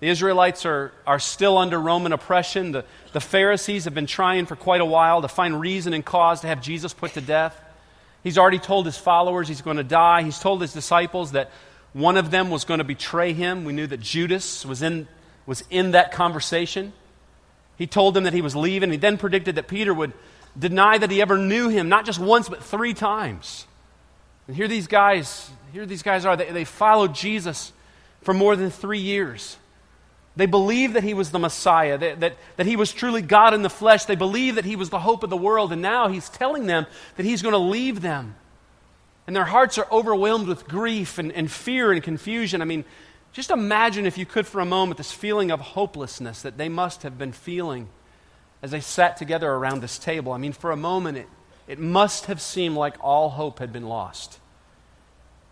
The 0.00 0.08
Israelites 0.08 0.66
are, 0.66 0.92
are 1.06 1.18
still 1.18 1.56
under 1.56 1.78
Roman 1.78 2.12
oppression. 2.12 2.72
The, 2.72 2.84
the 3.12 3.20
Pharisees 3.20 3.84
have 3.84 3.94
been 3.94 4.06
trying 4.06 4.46
for 4.46 4.56
quite 4.56 4.80
a 4.80 4.84
while 4.84 5.22
to 5.22 5.28
find 5.28 5.60
reason 5.60 5.94
and 5.94 6.04
cause 6.04 6.40
to 6.40 6.46
have 6.46 6.60
Jesus 6.60 6.92
put 6.92 7.14
to 7.14 7.20
death. 7.20 7.58
He's 8.22 8.38
already 8.38 8.58
told 8.58 8.86
his 8.86 8.96
followers 8.96 9.48
he's 9.48 9.62
going 9.62 9.76
to 9.76 9.84
die. 9.84 10.22
He's 10.22 10.38
told 10.38 10.60
his 10.60 10.72
disciples 10.72 11.32
that 11.32 11.50
one 11.92 12.16
of 12.16 12.30
them 12.30 12.50
was 12.50 12.64
going 12.64 12.78
to 12.78 12.84
betray 12.84 13.32
him. 13.32 13.64
We 13.64 13.72
knew 13.72 13.86
that 13.86 14.00
Judas 14.00 14.66
was 14.66 14.82
in, 14.82 15.06
was 15.46 15.62
in 15.70 15.92
that 15.92 16.10
conversation. 16.10 16.92
He 17.76 17.86
told 17.86 18.14
them 18.14 18.24
that 18.24 18.32
he 18.32 18.42
was 18.42 18.56
leaving. 18.56 18.90
He 18.90 18.96
then 18.96 19.18
predicted 19.18 19.56
that 19.56 19.68
Peter 19.68 19.92
would 19.92 20.12
deny 20.58 20.98
that 20.98 21.10
he 21.10 21.20
ever 21.20 21.38
knew 21.38 21.68
him, 21.68 21.88
not 21.88 22.04
just 22.04 22.18
once, 22.18 22.48
but 22.48 22.62
three 22.62 22.94
times. 22.94 23.66
And 24.46 24.56
here 24.56 24.68
these 24.68 24.86
guys, 24.86 25.50
here 25.72 25.86
these 25.86 26.02
guys 26.02 26.24
are. 26.24 26.36
They, 26.36 26.50
they 26.50 26.64
followed 26.64 27.14
Jesus 27.14 27.72
for 28.22 28.34
more 28.34 28.56
than 28.56 28.70
three 28.70 29.00
years. 29.00 29.56
They 30.36 30.46
believed 30.46 30.94
that 30.94 31.04
he 31.04 31.14
was 31.14 31.30
the 31.30 31.38
Messiah, 31.38 31.96
that, 31.96 32.20
that, 32.20 32.36
that 32.56 32.66
he 32.66 32.74
was 32.74 32.92
truly 32.92 33.22
God 33.22 33.54
in 33.54 33.62
the 33.62 33.70
flesh. 33.70 34.04
They 34.04 34.16
believed 34.16 34.56
that 34.56 34.64
he 34.64 34.74
was 34.74 34.90
the 34.90 34.98
hope 34.98 35.22
of 35.22 35.30
the 35.30 35.36
world. 35.36 35.72
And 35.72 35.80
now 35.80 36.08
he's 36.08 36.28
telling 36.28 36.66
them 36.66 36.86
that 37.16 37.24
he's 37.24 37.40
going 37.40 37.52
to 37.52 37.58
leave 37.58 38.00
them. 38.00 38.34
And 39.26 39.34
their 39.34 39.44
hearts 39.44 39.78
are 39.78 39.86
overwhelmed 39.92 40.48
with 40.48 40.66
grief 40.66 41.18
and, 41.18 41.30
and 41.32 41.50
fear 41.50 41.92
and 41.92 42.02
confusion. 42.02 42.60
I 42.60 42.64
mean, 42.64 42.84
just 43.32 43.50
imagine, 43.50 44.06
if 44.06 44.18
you 44.18 44.26
could, 44.26 44.46
for 44.46 44.60
a 44.60 44.66
moment, 44.66 44.98
this 44.98 45.12
feeling 45.12 45.50
of 45.50 45.60
hopelessness 45.60 46.42
that 46.42 46.58
they 46.58 46.68
must 46.68 47.04
have 47.04 47.16
been 47.16 47.32
feeling 47.32 47.88
as 48.60 48.70
they 48.70 48.80
sat 48.80 49.16
together 49.16 49.50
around 49.50 49.82
this 49.82 49.98
table. 49.98 50.32
I 50.32 50.38
mean, 50.38 50.52
for 50.52 50.72
a 50.72 50.76
moment, 50.76 51.18
it, 51.18 51.28
it 51.68 51.78
must 51.78 52.26
have 52.26 52.40
seemed 52.40 52.76
like 52.76 52.96
all 53.00 53.30
hope 53.30 53.60
had 53.60 53.72
been 53.72 53.86
lost. 53.88 54.40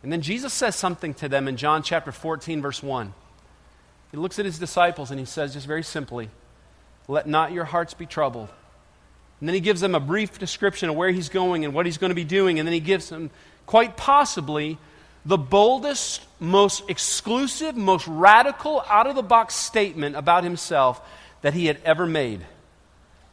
And 0.03 0.13
then 0.13 0.23
Jesus 0.23 0.53
says 0.53 0.75
something 0.75 1.15
to 1.15 1.29
them 1.29 1.47
in 1.47 1.57
John 1.57 1.83
chapter 1.83 2.11
14, 2.11 2.61
verse 2.61 2.83
1. 2.83 3.15
He 4.13 4.19
looks 4.19 4.39
at 4.39 4.45
his 4.45 4.59
disciples 4.59 5.11
and 5.11 5.19
he 5.19 5.27
says, 5.27 5.55
just 5.55 5.67
very 5.67 5.83
simply, 5.83 6.29
Let 7.09 7.27
not 7.27 7.51
your 7.51 7.65
hearts 7.65 7.95
be 7.95 8.07
troubled. 8.07 8.51
And 9.41 9.49
then 9.49 9.55
he 9.55 9.61
gives 9.61 9.81
them 9.81 9.97
a 9.97 10.01
brief 10.01 10.39
description 10.39 10.89
of 10.89 10.95
where 10.95 11.11
he's 11.11 11.29
going 11.29 11.65
and 11.65 11.75
what 11.75 11.85
he's 11.85 11.99
going 11.99 12.11
to 12.11 12.15
be 12.15 12.23
doing. 12.23 12.61
And 12.61 12.69
then 12.69 12.73
he 12.73 12.79
gives 12.79 13.09
them, 13.09 13.31
quite 13.67 13.97
possibly, 13.97 14.79
the 15.25 15.39
boldest, 15.39 16.21
most 16.39 16.89
exclusive, 16.89 17.77
most 17.77 18.07
radical, 18.07 18.85
out 18.89 19.09
of 19.09 19.17
the 19.17 19.23
box 19.23 19.57
statement 19.57 20.15
about 20.15 20.45
himself 20.45 21.01
that 21.41 21.55
he 21.55 21.67
had 21.67 21.81
ever 21.85 22.07
made. 22.07 22.47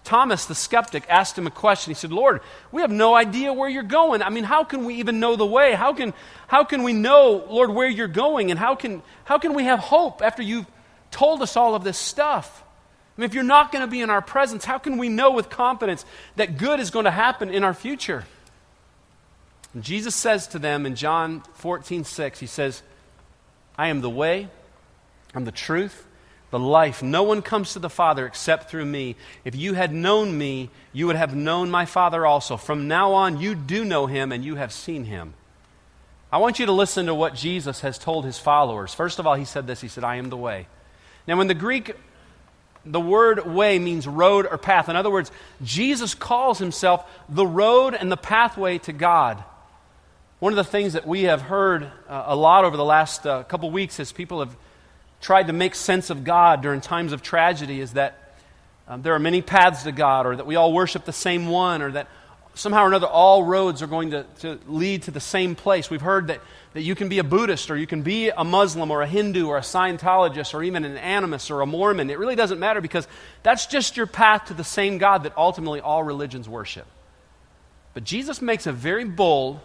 Thomas, 0.10 0.46
the 0.46 0.56
skeptic, 0.56 1.04
asked 1.08 1.38
him 1.38 1.46
a 1.46 1.51
question. 1.51 1.92
He 1.92 1.94
said, 1.94 2.12
Lord, 2.12 2.42
we 2.72 2.82
have 2.82 2.89
no 2.89 3.13
idea 3.13 3.54
where 3.54 3.70
you're 3.70 3.84
going. 3.84 4.24
I 4.24 4.32
mean, 4.32 4.44
how 4.44 4.63
can 4.63 4.86
we 4.86 4.96
even 4.96 5.20
know 5.20 5.36
the 5.36 5.46
way? 5.46 5.74
How 5.74 5.94
can, 5.94 6.16
how 6.48 6.63
can 6.63 6.82
we 6.82 6.94
know, 6.94 7.46
Lord, 7.48 7.70
where 7.70 7.88
you're 7.88 8.08
going? 8.08 8.50
And 8.50 8.60
how 8.60 8.74
can, 8.74 9.04
how 9.25 9.38
can 9.38 9.54
we 9.54 9.66
have 9.66 9.78
hope 9.78 10.24
after 10.24 10.42
you've 10.42 10.66
told 11.12 11.44
us 11.44 11.56
all 11.56 11.75
of 11.75 11.84
this 11.84 12.00
stuff? 12.00 12.63
I 13.16 13.22
mean, 13.22 13.25
if 13.30 13.36
you're 13.36 13.44
not 13.44 13.72
going 13.72 13.86
to 13.86 13.92
be 13.92 14.01
in 14.01 14.10
our 14.10 14.24
presence, 14.24 14.66
how 14.66 14.80
can 14.80 14.98
we 14.98 15.10
know 15.10 15.30
with 15.30 15.51
confidence 15.51 16.04
that 16.38 16.58
good 16.58 16.80
is 16.80 16.89
going 16.89 17.06
to 17.06 17.12
happen 17.12 17.51
in 17.51 17.63
our 17.63 17.75
future? 17.75 18.25
And 19.75 19.84
Jesus 19.84 20.16
says 20.16 20.48
to 20.48 20.58
them 20.58 20.88
in 20.88 20.96
John 20.96 21.42
14, 21.54 22.04
6, 22.04 22.39
He 22.39 22.48
says, 22.48 22.82
I 23.78 23.89
am 23.89 24.01
the 24.01 24.10
way, 24.10 24.50
I'm 25.36 25.46
the 25.46 25.51
truth, 25.51 26.08
the 26.51 26.60
life. 26.60 27.03
No 27.03 27.24
one 27.24 27.41
comes 27.41 27.74
to 27.74 27.79
the 27.79 27.89
Father 27.89 28.25
except 28.25 28.70
through 28.70 28.86
me. 28.86 29.15
If 29.46 29.56
you 29.56 29.74
had 29.74 29.94
known 29.94 30.38
me, 30.38 30.70
you 30.94 31.08
would 31.08 31.15
have 31.15 31.36
known 31.36 31.70
my 31.70 31.86
Father 31.86 32.25
also. 32.25 32.58
From 32.58 32.88
now 32.88 33.13
on, 33.13 33.39
you 33.39 33.56
do 33.56 33.86
know 33.86 34.08
him 34.08 34.32
and 34.32 34.44
you 34.44 34.56
have 34.56 34.74
seen 34.74 35.06
him. 35.06 35.34
I 36.32 36.38
want 36.38 36.60
you 36.60 36.65
to 36.68 36.72
listen 36.72 37.08
to 37.08 37.15
what 37.15 37.34
Jesus 37.34 37.82
has 37.82 37.98
told 37.98 38.25
his 38.25 38.38
followers. 38.38 38.94
First 38.94 39.20
of 39.20 39.25
all, 39.25 39.36
he 39.36 39.46
said 39.46 39.68
this 39.68 39.82
He 39.82 39.88
said, 39.88 40.03
I 40.03 40.15
am 40.15 40.29
the 40.29 40.38
way. 40.38 40.68
Now, 41.27 41.39
in 41.41 41.48
the 41.48 41.53
Greek, 41.53 41.96
the 42.86 43.00
word 43.00 43.46
way 43.46 43.77
means 43.77 44.08
road 44.08 44.48
or 44.50 44.58
path. 44.58 44.89
In 44.89 44.96
other 44.96 45.10
words, 45.12 45.32
Jesus 45.63 46.15
calls 46.15 46.60
himself 46.60 47.06
the 47.27 47.46
road 47.46 47.94
and 47.94 48.12
the 48.12 48.18
pathway 48.18 48.77
to 48.79 48.94
God. 48.94 49.44
One 50.39 50.53
of 50.53 50.58
the 50.58 50.63
things 50.63 50.94
that 50.94 51.06
we 51.06 51.24
have 51.24 51.41
heard 51.41 51.84
uh, 52.08 52.24
a 52.27 52.36
lot 52.36 52.63
over 52.63 52.77
the 52.77 52.86
last 52.86 53.27
uh, 53.27 53.44
couple 53.44 53.70
weeks 53.72 54.00
as 54.00 54.12
people 54.12 54.39
have 54.39 54.56
tried 55.21 55.47
to 55.47 55.53
make 55.53 55.75
sense 55.75 56.09
of 56.09 56.23
God 56.23 56.61
during 56.61 56.81
times 56.81 57.11
of 57.11 57.21
tragedy 57.21 57.81
is 57.81 57.93
that 57.93 58.35
um, 58.88 59.01
there 59.01 59.13
are 59.13 59.19
many 59.19 59.41
paths 59.41 59.83
to 59.83 59.91
God, 59.91 60.25
or 60.25 60.35
that 60.35 60.47
we 60.47 60.55
all 60.55 60.73
worship 60.73 61.05
the 61.05 61.13
same 61.13 61.47
one, 61.47 61.81
or 61.81 61.91
that 61.91 62.07
somehow 62.55 62.83
or 62.83 62.88
another 62.88 63.07
all 63.07 63.43
roads 63.43 63.81
are 63.81 63.88
going 63.88 64.11
to, 64.11 64.25
to 64.39 64.59
lead 64.67 65.03
to 65.03 65.11
the 65.11 65.19
same 65.19 65.55
place. 65.55 65.89
We've 65.89 66.01
heard 66.01 66.27
that, 66.27 66.41
that 66.73 66.81
you 66.81 66.95
can 66.95 67.07
be 67.07 67.19
a 67.19 67.23
Buddhist, 67.23 67.69
or 67.69 67.77
you 67.77 67.85
can 67.85 68.01
be 68.01 68.29
a 68.29 68.43
Muslim, 68.43 68.89
or 68.89 69.03
a 69.03 69.07
Hindu, 69.07 69.47
or 69.47 69.57
a 69.57 69.61
Scientologist, 69.61 70.53
or 70.55 70.63
even 70.63 70.83
an 70.85 70.97
animist, 70.97 71.51
or 71.51 71.61
a 71.61 71.67
Mormon. 71.67 72.09
It 72.09 72.17
really 72.17 72.35
doesn't 72.35 72.59
matter 72.59 72.81
because 72.81 73.07
that's 73.43 73.67
just 73.67 73.95
your 73.95 74.07
path 74.07 74.45
to 74.45 74.55
the 74.55 74.63
same 74.63 74.97
God 74.97 75.23
that 75.23 75.33
ultimately 75.38 75.81
all 75.81 76.03
religions 76.03 76.49
worship. 76.49 76.88
But 77.93 78.03
Jesus 78.03 78.41
makes 78.41 78.65
a 78.65 78.71
very 78.71 79.05
bold, 79.05 79.59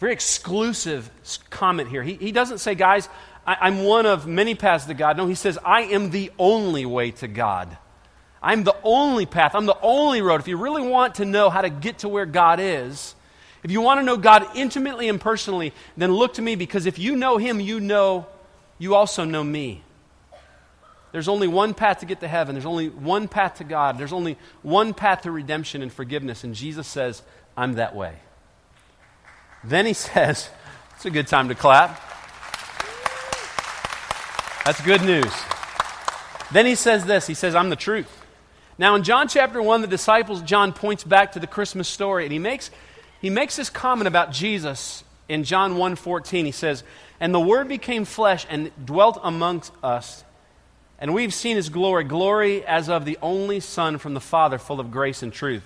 very 0.00 0.12
exclusive 0.14 1.10
comment 1.50 1.88
here. 1.90 2.02
He, 2.02 2.14
he 2.14 2.32
doesn't 2.32 2.58
say, 2.58 2.74
guys, 2.74 3.08
I, 3.46 3.68
am 3.68 3.84
one 3.84 4.06
of 4.06 4.26
many 4.26 4.54
paths 4.54 4.86
to 4.86 4.94
God. 4.94 5.16
No, 5.16 5.26
he 5.26 5.34
says, 5.34 5.58
I 5.64 5.82
am 5.82 6.10
the 6.10 6.32
only 6.38 6.86
way 6.86 7.10
to 7.12 7.28
God. 7.28 7.76
I'm 8.42 8.64
the 8.64 8.76
only 8.82 9.26
path. 9.26 9.54
I'm 9.54 9.66
the 9.66 9.78
only 9.82 10.22
road. 10.22 10.40
If 10.40 10.48
you 10.48 10.56
really 10.56 10.86
want 10.86 11.16
to 11.16 11.26
know 11.26 11.50
how 11.50 11.60
to 11.60 11.68
get 11.68 11.98
to 11.98 12.08
where 12.08 12.24
God 12.24 12.58
is, 12.60 13.14
if 13.62 13.70
you 13.70 13.82
want 13.82 14.00
to 14.00 14.02
know 14.02 14.16
God 14.16 14.46
intimately 14.54 15.08
and 15.10 15.20
personally, 15.20 15.74
then 15.98 16.12
look 16.12 16.34
to 16.34 16.42
me 16.42 16.54
because 16.54 16.86
if 16.86 16.98
you 16.98 17.14
know 17.14 17.36
Him, 17.36 17.60
you 17.60 17.78
know, 17.78 18.26
you 18.78 18.94
also 18.94 19.24
know 19.24 19.44
me. 19.44 19.82
There's 21.12 21.28
only 21.28 21.48
one 21.48 21.74
path 21.74 22.00
to 22.00 22.06
get 22.06 22.20
to 22.20 22.28
heaven. 22.28 22.54
There's 22.54 22.64
only 22.64 22.88
one 22.88 23.28
path 23.28 23.56
to 23.56 23.64
God. 23.64 23.98
There's 23.98 24.12
only 24.14 24.38
one 24.62 24.94
path 24.94 25.22
to 25.22 25.30
redemption 25.30 25.82
and 25.82 25.92
forgiveness. 25.92 26.44
And 26.44 26.54
Jesus 26.54 26.86
says, 26.86 27.22
I'm 27.56 27.74
that 27.74 27.94
way. 27.94 28.14
Then 29.64 29.86
He 29.86 29.92
says, 29.94 30.48
it's 31.00 31.06
a 31.06 31.10
good 31.10 31.28
time 31.28 31.48
to 31.48 31.54
clap. 31.54 31.98
That's 34.66 34.82
good 34.82 35.02
news. 35.02 35.32
Then 36.52 36.66
he 36.66 36.74
says 36.74 37.06
this 37.06 37.26
He 37.26 37.32
says, 37.32 37.54
I'm 37.54 37.70
the 37.70 37.76
truth. 37.76 38.24
Now, 38.76 38.94
in 38.94 39.02
John 39.02 39.26
chapter 39.26 39.62
1, 39.62 39.80
the 39.80 39.86
disciples, 39.86 40.42
John 40.42 40.72
points 40.72 41.04
back 41.04 41.32
to 41.32 41.40
the 41.40 41.46
Christmas 41.46 41.88
story, 41.88 42.24
and 42.24 42.32
he 42.32 42.38
makes, 42.38 42.70
he 43.20 43.30
makes 43.30 43.56
this 43.56 43.70
comment 43.70 44.08
about 44.08 44.32
Jesus 44.32 45.04
in 45.28 45.44
John 45.44 45.76
1 45.76 45.96
14. 45.96 46.44
He 46.44 46.52
says, 46.52 46.84
And 47.18 47.34
the 47.34 47.40
Word 47.40 47.68
became 47.68 48.04
flesh 48.04 48.46
and 48.50 48.70
dwelt 48.84 49.18
amongst 49.22 49.72
us, 49.82 50.22
and 50.98 51.14
we've 51.14 51.32
seen 51.32 51.56
his 51.56 51.70
glory, 51.70 52.04
glory 52.04 52.64
as 52.66 52.90
of 52.90 53.06
the 53.06 53.18
only 53.22 53.60
Son 53.60 53.96
from 53.96 54.12
the 54.12 54.20
Father, 54.20 54.58
full 54.58 54.80
of 54.80 54.90
grace 54.90 55.22
and 55.22 55.32
truth. 55.32 55.64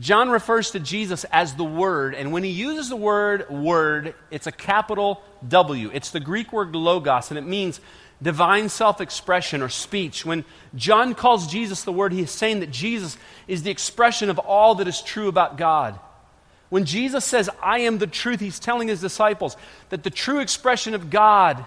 John 0.00 0.30
refers 0.30 0.70
to 0.72 0.80
Jesus 0.80 1.24
as 1.24 1.54
the 1.54 1.64
Word, 1.64 2.14
and 2.14 2.32
when 2.32 2.44
he 2.44 2.50
uses 2.50 2.88
the 2.88 2.96
word 2.96 3.50
word, 3.50 4.14
it's 4.30 4.46
a 4.46 4.52
capital 4.52 5.22
W. 5.46 5.90
It's 5.92 6.10
the 6.10 6.20
Greek 6.20 6.52
word 6.52 6.74
logos, 6.74 7.30
and 7.30 7.38
it 7.38 7.42
means 7.44 7.80
divine 8.22 8.68
self 8.68 9.00
expression 9.00 9.60
or 9.60 9.68
speech. 9.68 10.24
When 10.24 10.44
John 10.74 11.14
calls 11.14 11.48
Jesus 11.48 11.82
the 11.82 11.92
Word, 11.92 12.12
he 12.12 12.22
is 12.22 12.30
saying 12.30 12.60
that 12.60 12.70
Jesus 12.70 13.16
is 13.48 13.64
the 13.64 13.70
expression 13.70 14.30
of 14.30 14.38
all 14.38 14.76
that 14.76 14.88
is 14.88 15.02
true 15.02 15.28
about 15.28 15.56
God. 15.56 15.98
When 16.68 16.84
Jesus 16.84 17.24
says, 17.24 17.48
I 17.62 17.80
am 17.80 17.98
the 17.98 18.06
truth, 18.06 18.40
he's 18.40 18.58
telling 18.58 18.88
his 18.88 19.00
disciples 19.00 19.56
that 19.88 20.02
the 20.02 20.10
true 20.10 20.40
expression 20.40 20.94
of 20.94 21.10
God 21.10 21.64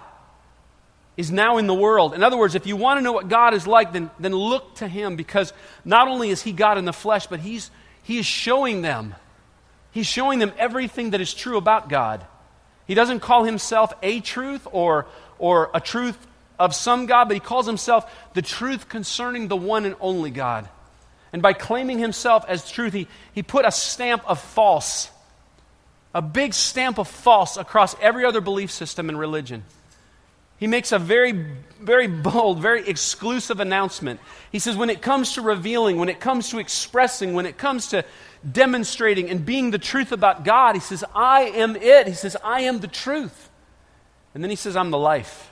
is 1.16 1.30
now 1.30 1.58
in 1.58 1.66
the 1.66 1.74
world. 1.74 2.14
In 2.14 2.22
other 2.22 2.38
words, 2.38 2.54
if 2.54 2.66
you 2.66 2.76
want 2.76 2.98
to 2.98 3.02
know 3.02 3.12
what 3.12 3.28
God 3.28 3.52
is 3.52 3.66
like, 3.66 3.92
then, 3.92 4.10
then 4.18 4.32
look 4.32 4.76
to 4.76 4.88
him 4.88 5.16
because 5.16 5.52
not 5.84 6.08
only 6.08 6.30
is 6.30 6.42
he 6.42 6.52
God 6.52 6.78
in 6.78 6.84
the 6.84 6.92
flesh, 6.92 7.26
but 7.26 7.40
he's 7.40 7.70
he 8.02 8.18
is 8.18 8.26
showing 8.26 8.82
them. 8.82 9.14
He's 9.92 10.06
showing 10.06 10.38
them 10.38 10.52
everything 10.58 11.10
that 11.10 11.20
is 11.20 11.34
true 11.34 11.56
about 11.56 11.88
God. 11.88 12.24
He 12.86 12.94
doesn't 12.94 13.20
call 13.20 13.44
himself 13.44 13.92
a 14.02 14.20
truth 14.20 14.66
or, 14.70 15.06
or 15.38 15.70
a 15.74 15.80
truth 15.80 16.18
of 16.58 16.74
some 16.74 17.06
God, 17.06 17.28
but 17.28 17.34
he 17.34 17.40
calls 17.40 17.66
himself 17.66 18.10
the 18.34 18.42
truth 18.42 18.88
concerning 18.88 19.48
the 19.48 19.56
one 19.56 19.84
and 19.84 19.96
only 20.00 20.30
God. 20.30 20.68
And 21.32 21.40
by 21.40 21.52
claiming 21.52 21.98
himself 21.98 22.44
as 22.48 22.70
truth, 22.70 22.92
he, 22.92 23.08
he 23.34 23.42
put 23.42 23.64
a 23.64 23.72
stamp 23.72 24.22
of 24.26 24.40
false, 24.40 25.10
a 26.14 26.20
big 26.20 26.54
stamp 26.54 26.98
of 26.98 27.08
false 27.08 27.56
across 27.56 27.96
every 28.00 28.24
other 28.24 28.40
belief 28.40 28.70
system 28.70 29.08
and 29.08 29.18
religion. 29.18 29.64
He 30.62 30.68
makes 30.68 30.92
a 30.92 30.98
very, 31.00 31.32
very 31.80 32.06
bold, 32.06 32.60
very 32.60 32.86
exclusive 32.86 33.58
announcement. 33.58 34.20
He 34.52 34.60
says, 34.60 34.76
when 34.76 34.90
it 34.90 35.02
comes 35.02 35.32
to 35.32 35.42
revealing, 35.42 35.96
when 35.96 36.08
it 36.08 36.20
comes 36.20 36.50
to 36.50 36.60
expressing, 36.60 37.34
when 37.34 37.46
it 37.46 37.58
comes 37.58 37.88
to 37.88 38.04
demonstrating 38.48 39.28
and 39.28 39.44
being 39.44 39.72
the 39.72 39.80
truth 39.80 40.12
about 40.12 40.44
God, 40.44 40.76
he 40.76 40.80
says, 40.80 41.02
I 41.16 41.46
am 41.46 41.74
it. 41.74 42.06
He 42.06 42.12
says, 42.12 42.36
I 42.44 42.60
am 42.60 42.78
the 42.78 42.86
truth. 42.86 43.50
And 44.34 44.44
then 44.44 44.50
he 44.50 44.56
says, 44.56 44.76
I'm 44.76 44.92
the 44.92 44.98
life. 44.98 45.50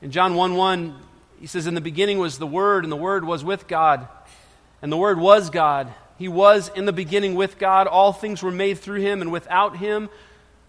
In 0.00 0.10
John 0.10 0.36
1 0.36 0.56
1, 0.56 0.98
he 1.40 1.46
says, 1.46 1.66
In 1.66 1.74
the 1.74 1.82
beginning 1.82 2.18
was 2.18 2.38
the 2.38 2.46
Word, 2.46 2.84
and 2.84 2.90
the 2.90 2.96
Word 2.96 3.26
was 3.26 3.44
with 3.44 3.68
God, 3.68 4.08
and 4.80 4.90
the 4.90 4.96
Word 4.96 5.20
was 5.20 5.50
God. 5.50 5.92
He 6.16 6.28
was 6.28 6.70
in 6.74 6.86
the 6.86 6.94
beginning 6.94 7.34
with 7.34 7.58
God. 7.58 7.86
All 7.88 8.14
things 8.14 8.42
were 8.42 8.50
made 8.50 8.78
through 8.78 9.00
him, 9.02 9.20
and 9.20 9.30
without 9.30 9.76
him 9.76 10.08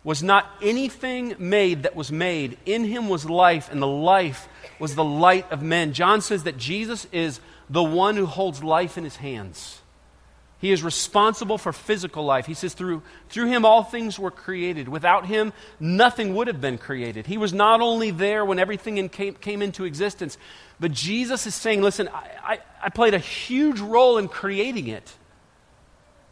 was 0.04 0.22
not 0.22 0.50
anything 0.62 1.36
made 1.40 1.84
that 1.84 1.96
was 1.96 2.12
made. 2.12 2.58
In 2.66 2.84
him 2.84 3.08
was 3.08 3.26
life, 3.26 3.72
and 3.72 3.82
the 3.82 3.88
life 3.88 4.48
was 4.80 4.96
the 4.96 5.04
light 5.04 5.50
of 5.52 5.62
men. 5.62 5.94
John 5.94 6.22
says 6.22 6.44
that 6.44 6.58
Jesus 6.58 7.08
is 7.12 7.40
the 7.70 7.84
one 7.84 8.18
who 8.18 8.26
holds 8.26 8.64
life 8.64 8.98
in 8.98 9.04
his 9.04 9.16
hands. 9.16 9.80
He 10.60 10.72
is 10.72 10.82
responsible 10.82 11.58
for 11.58 11.74
physical 11.74 12.24
life. 12.24 12.46
He 12.46 12.54
says, 12.54 12.74
through, 12.74 13.02
through 13.28 13.48
him 13.48 13.66
all 13.66 13.84
things 13.84 14.18
were 14.18 14.32
created. 14.32 14.88
Without 14.88 15.26
him, 15.26 15.52
nothing 15.78 16.36
would 16.36 16.48
have 16.48 16.62
been 16.62 16.78
created. 16.78 17.26
He 17.28 17.38
was 17.38 17.54
not 17.54 17.82
only 17.82 18.12
there 18.12 18.46
when 18.46 18.60
everything 18.60 19.10
came, 19.10 19.34
came 19.34 19.62
into 19.62 19.84
existence, 19.84 20.38
but 20.80 20.94
Jesus 20.94 21.46
is 21.48 21.54
saying, 21.54 21.82
listen, 21.82 22.08
I, 22.08 22.30
I, 22.42 22.60
I 22.84 22.90
played 22.90 23.14
a 23.14 23.20
huge 23.20 23.82
role 23.82 24.18
in 24.18 24.30
creating 24.30 24.88
it. 24.88 25.14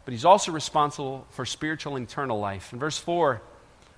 But 0.06 0.12
he's 0.12 0.24
also 0.24 0.50
responsible 0.50 1.26
for 1.30 1.44
spiritual 1.44 1.96
and 1.96 2.08
eternal 2.08 2.40
life. 2.40 2.72
In 2.72 2.78
verse 2.78 2.96
4, 2.96 3.42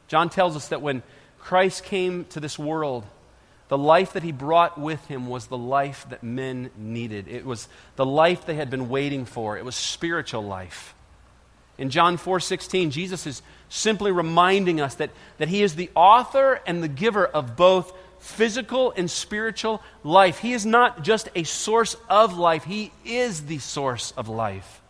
John 0.08 0.28
tells 0.28 0.56
us 0.56 0.68
that 0.68 0.82
when 0.82 1.02
Christ 1.38 1.84
came 1.84 2.24
to 2.26 2.40
this 2.40 2.58
world, 2.58 3.04
The 3.68 3.78
life 3.78 4.12
that 4.12 4.22
he 4.22 4.32
brought 4.32 4.78
with 4.78 5.04
him 5.06 5.26
was 5.26 5.46
the 5.46 5.58
life 5.58 6.06
that 6.10 6.22
men 6.22 6.70
needed. 6.76 7.28
It 7.28 7.46
was 7.46 7.68
the 7.96 8.04
life 8.04 8.44
they 8.44 8.54
had 8.54 8.70
been 8.70 8.88
waiting 8.88 9.24
for. 9.24 9.56
It 9.56 9.64
was 9.64 9.74
spiritual 9.74 10.42
life. 10.42 10.94
In 11.78 11.90
John 11.90 12.16
4:16, 12.16 12.90
Jesus 12.90 13.26
is 13.26 13.42
simply 13.68 14.12
reminding 14.12 14.80
us 14.80 14.94
that, 14.96 15.10
that 15.38 15.48
he 15.48 15.62
is 15.62 15.74
the 15.74 15.90
author 15.96 16.60
and 16.66 16.82
the 16.82 16.88
giver 16.88 17.26
of 17.26 17.56
both 17.56 17.92
physical 18.20 18.92
and 18.96 19.10
spiritual 19.10 19.82
life. 20.04 20.38
He 20.38 20.52
is 20.52 20.64
not 20.64 21.02
just 21.02 21.28
a 21.34 21.42
source 21.42 21.96
of 22.08 22.38
life, 22.38 22.64
he 22.64 22.92
is 23.04 23.46
the 23.46 23.58
source 23.58 24.12
of 24.16 24.28
life. 24.28 24.82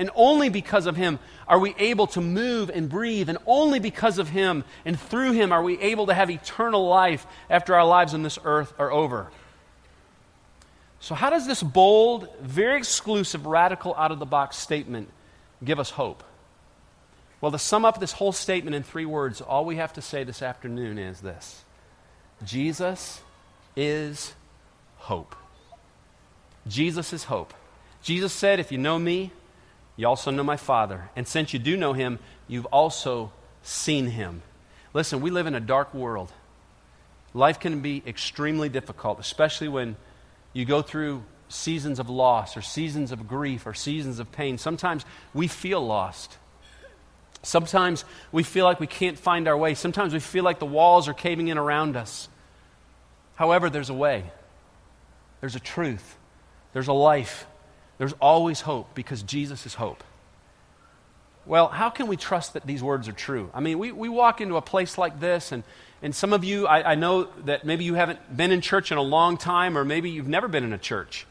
And 0.00 0.08
only 0.14 0.48
because 0.48 0.86
of 0.86 0.96
him 0.96 1.18
are 1.46 1.58
we 1.58 1.74
able 1.78 2.06
to 2.06 2.22
move 2.22 2.70
and 2.70 2.88
breathe. 2.88 3.28
And 3.28 3.36
only 3.44 3.80
because 3.80 4.16
of 4.16 4.30
him 4.30 4.64
and 4.86 4.98
through 4.98 5.32
him 5.32 5.52
are 5.52 5.62
we 5.62 5.78
able 5.78 6.06
to 6.06 6.14
have 6.14 6.30
eternal 6.30 6.88
life 6.88 7.26
after 7.50 7.74
our 7.74 7.84
lives 7.84 8.14
on 8.14 8.22
this 8.22 8.38
earth 8.42 8.72
are 8.78 8.90
over. 8.90 9.30
So, 11.00 11.14
how 11.14 11.28
does 11.28 11.46
this 11.46 11.62
bold, 11.62 12.28
very 12.40 12.78
exclusive, 12.78 13.44
radical, 13.44 13.94
out 13.94 14.10
of 14.10 14.18
the 14.18 14.24
box 14.24 14.56
statement 14.56 15.10
give 15.62 15.78
us 15.78 15.90
hope? 15.90 16.24
Well, 17.42 17.52
to 17.52 17.58
sum 17.58 17.84
up 17.84 18.00
this 18.00 18.12
whole 18.12 18.32
statement 18.32 18.74
in 18.74 18.82
three 18.82 19.04
words, 19.04 19.42
all 19.42 19.66
we 19.66 19.76
have 19.76 19.92
to 19.94 20.02
say 20.02 20.24
this 20.24 20.40
afternoon 20.40 20.96
is 20.96 21.20
this 21.20 21.62
Jesus 22.42 23.20
is 23.76 24.32
hope. 24.96 25.36
Jesus 26.66 27.12
is 27.12 27.24
hope. 27.24 27.52
Jesus 28.02 28.32
said, 28.32 28.60
If 28.60 28.72
you 28.72 28.78
know 28.78 28.98
me, 28.98 29.30
you 30.00 30.06
also 30.06 30.30
know 30.30 30.42
my 30.42 30.56
Father. 30.56 31.10
And 31.14 31.28
since 31.28 31.52
you 31.52 31.58
do 31.58 31.76
know 31.76 31.92
him, 31.92 32.20
you've 32.48 32.64
also 32.64 33.32
seen 33.62 34.06
him. 34.06 34.40
Listen, 34.94 35.20
we 35.20 35.30
live 35.30 35.46
in 35.46 35.54
a 35.54 35.60
dark 35.60 35.92
world. 35.92 36.32
Life 37.34 37.60
can 37.60 37.82
be 37.82 38.02
extremely 38.06 38.70
difficult, 38.70 39.20
especially 39.20 39.68
when 39.68 39.96
you 40.54 40.64
go 40.64 40.80
through 40.80 41.22
seasons 41.50 41.98
of 41.98 42.08
loss 42.08 42.56
or 42.56 42.62
seasons 42.62 43.12
of 43.12 43.28
grief 43.28 43.66
or 43.66 43.74
seasons 43.74 44.20
of 44.20 44.32
pain. 44.32 44.56
Sometimes 44.56 45.04
we 45.34 45.48
feel 45.48 45.84
lost. 45.86 46.38
Sometimes 47.42 48.06
we 48.32 48.42
feel 48.42 48.64
like 48.64 48.80
we 48.80 48.86
can't 48.86 49.18
find 49.18 49.48
our 49.48 49.56
way. 49.56 49.74
Sometimes 49.74 50.14
we 50.14 50.20
feel 50.20 50.44
like 50.44 50.60
the 50.60 50.64
walls 50.64 51.08
are 51.08 51.14
caving 51.14 51.48
in 51.48 51.58
around 51.58 51.94
us. 51.94 52.26
However, 53.34 53.68
there's 53.68 53.90
a 53.90 53.94
way, 53.94 54.24
there's 55.40 55.56
a 55.56 55.60
truth, 55.60 56.16
there's 56.72 56.88
a 56.88 56.94
life, 56.94 57.46
there's 58.00 58.14
always 58.14 58.62
hope 58.62 58.94
because 58.94 59.22
Jesus 59.22 59.66
is 59.66 59.74
hope. 59.74 60.02
Well, 61.44 61.68
how 61.68 61.90
can 61.90 62.06
we 62.06 62.16
trust 62.16 62.54
that 62.54 62.66
these 62.66 62.82
words 62.82 63.08
are 63.08 63.12
true? 63.12 63.50
I 63.52 63.60
mean, 63.60 63.78
we, 63.78 63.92
we 63.92 64.08
walk 64.08 64.40
into 64.40 64.56
a 64.56 64.62
place 64.62 64.96
like 64.96 65.20
this, 65.20 65.52
and, 65.52 65.64
and 66.00 66.14
some 66.14 66.32
of 66.32 66.42
you, 66.42 66.66
I, 66.66 66.92
I 66.92 66.94
know 66.94 67.24
that 67.44 67.66
maybe 67.66 67.84
you 67.84 67.92
haven't 67.92 68.34
been 68.34 68.52
in 68.52 68.62
church 68.62 68.90
in 68.90 68.96
a 68.96 69.02
long 69.02 69.36
time, 69.36 69.76
or 69.76 69.84
maybe 69.84 70.08
you've 70.08 70.28
never 70.28 70.48
been 70.48 70.64
in 70.64 70.72
a 70.72 70.78
church. 70.78 71.26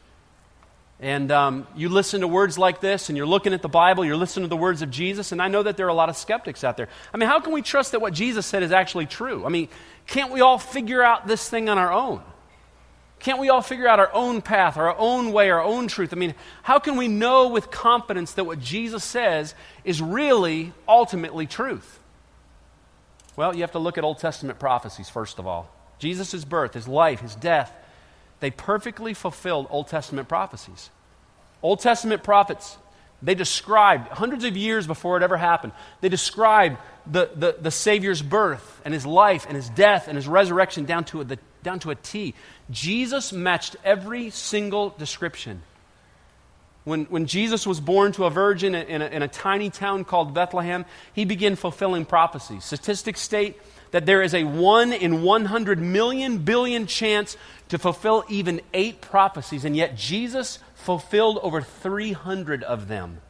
And 1.00 1.32
um, 1.32 1.66
you 1.76 1.90
listen 1.90 2.22
to 2.22 2.28
words 2.28 2.60
like 2.60 2.82
this, 2.82 3.10
and 3.10 3.18
you're 3.18 3.26
looking 3.26 3.56
at 3.56 3.64
the 3.64 3.68
Bible, 3.68 4.06
you're 4.06 4.16
listening 4.16 4.46
to 4.46 4.50
the 4.50 4.56
words 4.56 4.84
of 4.84 4.92
Jesus, 4.92 5.32
and 5.32 5.42
I 5.42 5.48
know 5.48 5.64
that 5.64 5.76
there 5.76 5.88
are 5.88 5.90
a 5.90 5.96
lot 5.96 6.10
of 6.10 6.18
skeptics 6.18 6.64
out 6.64 6.78
there. 6.78 6.90
I 7.12 7.18
mean, 7.18 7.30
how 7.30 7.40
can 7.40 7.52
we 7.52 7.64
trust 7.64 7.94
that 7.94 8.00
what 8.00 8.14
Jesus 8.14 8.46
said 8.46 8.62
is 8.62 8.72
actually 8.72 9.08
true? 9.08 9.44
I 9.44 9.50
mean, 9.50 9.70
can't 10.06 10.32
we 10.32 10.42
all 10.42 10.60
figure 10.60 11.02
out 11.02 11.26
this 11.26 11.50
thing 11.50 11.68
on 11.68 11.80
our 11.80 11.92
own? 11.92 12.22
Can't 13.20 13.40
we 13.40 13.50
all 13.50 13.62
figure 13.62 13.88
out 13.88 14.00
our 14.00 14.12
own 14.14 14.42
path, 14.42 14.78
our 14.78 14.98
own 14.98 15.34
way, 15.34 15.50
our 15.50 15.62
own 15.62 15.88
truth? 15.88 16.14
I 16.14 16.16
mean, 16.16 16.36
how 16.64 16.80
can 16.80 16.96
we 16.96 17.08
know 17.10 17.50
with 17.50 17.70
confidence 17.70 18.34
that 18.34 18.46
what 18.46 18.60
Jesus 18.60 19.04
says 19.04 19.56
is 19.84 20.02
really 20.02 20.74
ultimately 20.88 21.46
truth? 21.46 22.00
Well, 23.36 23.54
you 23.54 23.62
have 23.62 23.74
to 23.74 23.80
look 23.80 23.98
at 23.98 24.04
Old 24.04 24.20
Testament 24.20 24.58
prophecies, 24.60 25.10
first 25.10 25.38
of 25.38 25.48
all. 25.48 25.70
Jesus' 26.00 26.46
birth, 26.46 26.74
his 26.74 26.88
life, 26.88 27.20
his 27.20 27.36
death, 27.36 27.74
they 28.40 28.52
perfectly 28.52 29.14
fulfilled 29.14 29.68
Old 29.70 29.90
Testament 29.90 30.30
prophecies. 30.30 30.90
Old 31.62 31.82
Testament 31.82 32.24
prophets, 32.24 32.78
they 33.22 33.36
described, 33.36 34.08
hundreds 34.08 34.46
of 34.46 34.56
years 34.56 34.88
before 34.88 35.18
it 35.18 35.24
ever 35.24 35.36
happened, 35.36 35.74
they 36.00 36.08
described 36.08 36.78
the, 37.06 37.30
the, 37.36 37.58
the 37.60 37.72
Savior's 37.72 38.22
birth 38.22 38.82
and 38.86 38.94
his 38.94 39.06
life 39.06 39.46
and 39.46 39.58
his 39.58 39.70
death 39.70 40.08
and 40.08 40.16
his 40.16 40.28
resurrection 40.28 40.86
down 40.86 41.04
to, 41.06 41.24
the, 41.26 41.38
down 41.64 41.80
to 41.80 41.92
a 41.92 41.96
T. 41.96 42.34
Jesus 42.70 43.34
matched 43.34 43.76
every 43.84 44.30
single 44.30 44.90
description. 44.92 45.62
When, 46.86 47.06
when 47.06 47.26
Jesus 47.26 47.68
was 47.68 47.80
born 47.80 48.14
to 48.14 48.26
a 48.26 48.30
virgin 48.30 48.74
in 48.74 49.02
a, 49.02 49.06
in 49.06 49.22
a 49.22 49.28
tiny 49.28 49.70
town 49.70 50.06
called 50.06 50.34
Bethlehem, 50.34 50.86
he 51.14 51.26
began 51.26 51.56
fulfilling 51.56 52.06
prophecies. 52.06 52.64
Statistics 52.64 53.22
state 53.22 53.60
that 53.92 54.06
there 54.06 54.22
is 54.22 54.34
a 54.34 54.44
1 54.44 54.94
in 54.94 55.24
100 55.24 55.80
million 55.80 56.40
billion 56.40 56.88
chance 56.88 57.38
to 57.70 57.78
fulfill 57.78 58.24
even 58.30 58.62
eight 58.74 59.02
prophecies, 59.02 59.66
and 59.66 59.76
yet 59.76 59.96
Jesus 59.96 60.60
fulfilled 60.76 61.40
over 61.44 61.62
300 61.62 62.64
of 62.64 62.88
them. 62.88 63.22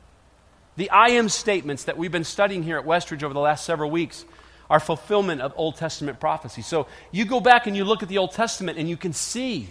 The 0.78 0.90
I 0.92 1.10
am 1.10 1.28
statements 1.28 1.84
that 1.86 1.98
we've 1.98 2.12
been 2.12 2.24
studying 2.24 2.64
here 2.64 2.78
at 2.78 2.86
Westridge 2.86 3.24
over 3.24 3.34
the 3.34 3.40
last 3.40 3.66
several 3.66 3.92
weeks 3.92 4.24
are 4.70 4.80
fulfillment 4.80 5.42
of 5.42 5.54
Old 5.56 5.78
Testament 5.78 6.20
prophecy. 6.20 6.62
So 6.62 6.88
you 7.12 7.26
go 7.26 7.40
back 7.40 7.68
and 7.68 7.76
you 7.76 7.84
look 7.86 8.04
at 8.04 8.10
the 8.10 8.20
Old 8.20 8.32
Testament 8.32 8.78
and 8.78 8.88
you 8.88 8.98
can 8.98 9.14
see 9.14 9.70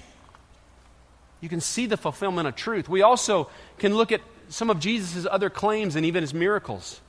you 1.40 1.48
can 1.48 1.60
see 1.60 1.86
the 1.86 1.96
fulfillment 1.96 2.48
of 2.48 2.56
truth. 2.56 2.88
We 2.88 3.02
also 3.02 3.48
can 3.78 3.94
look 3.94 4.10
at 4.12 4.20
some 4.48 4.70
of 4.70 4.80
Jesus' 4.80 5.26
other 5.30 5.50
claims 5.50 5.94
and 5.94 6.04
even 6.04 6.22
his 6.22 6.34
miracles. 6.34 7.00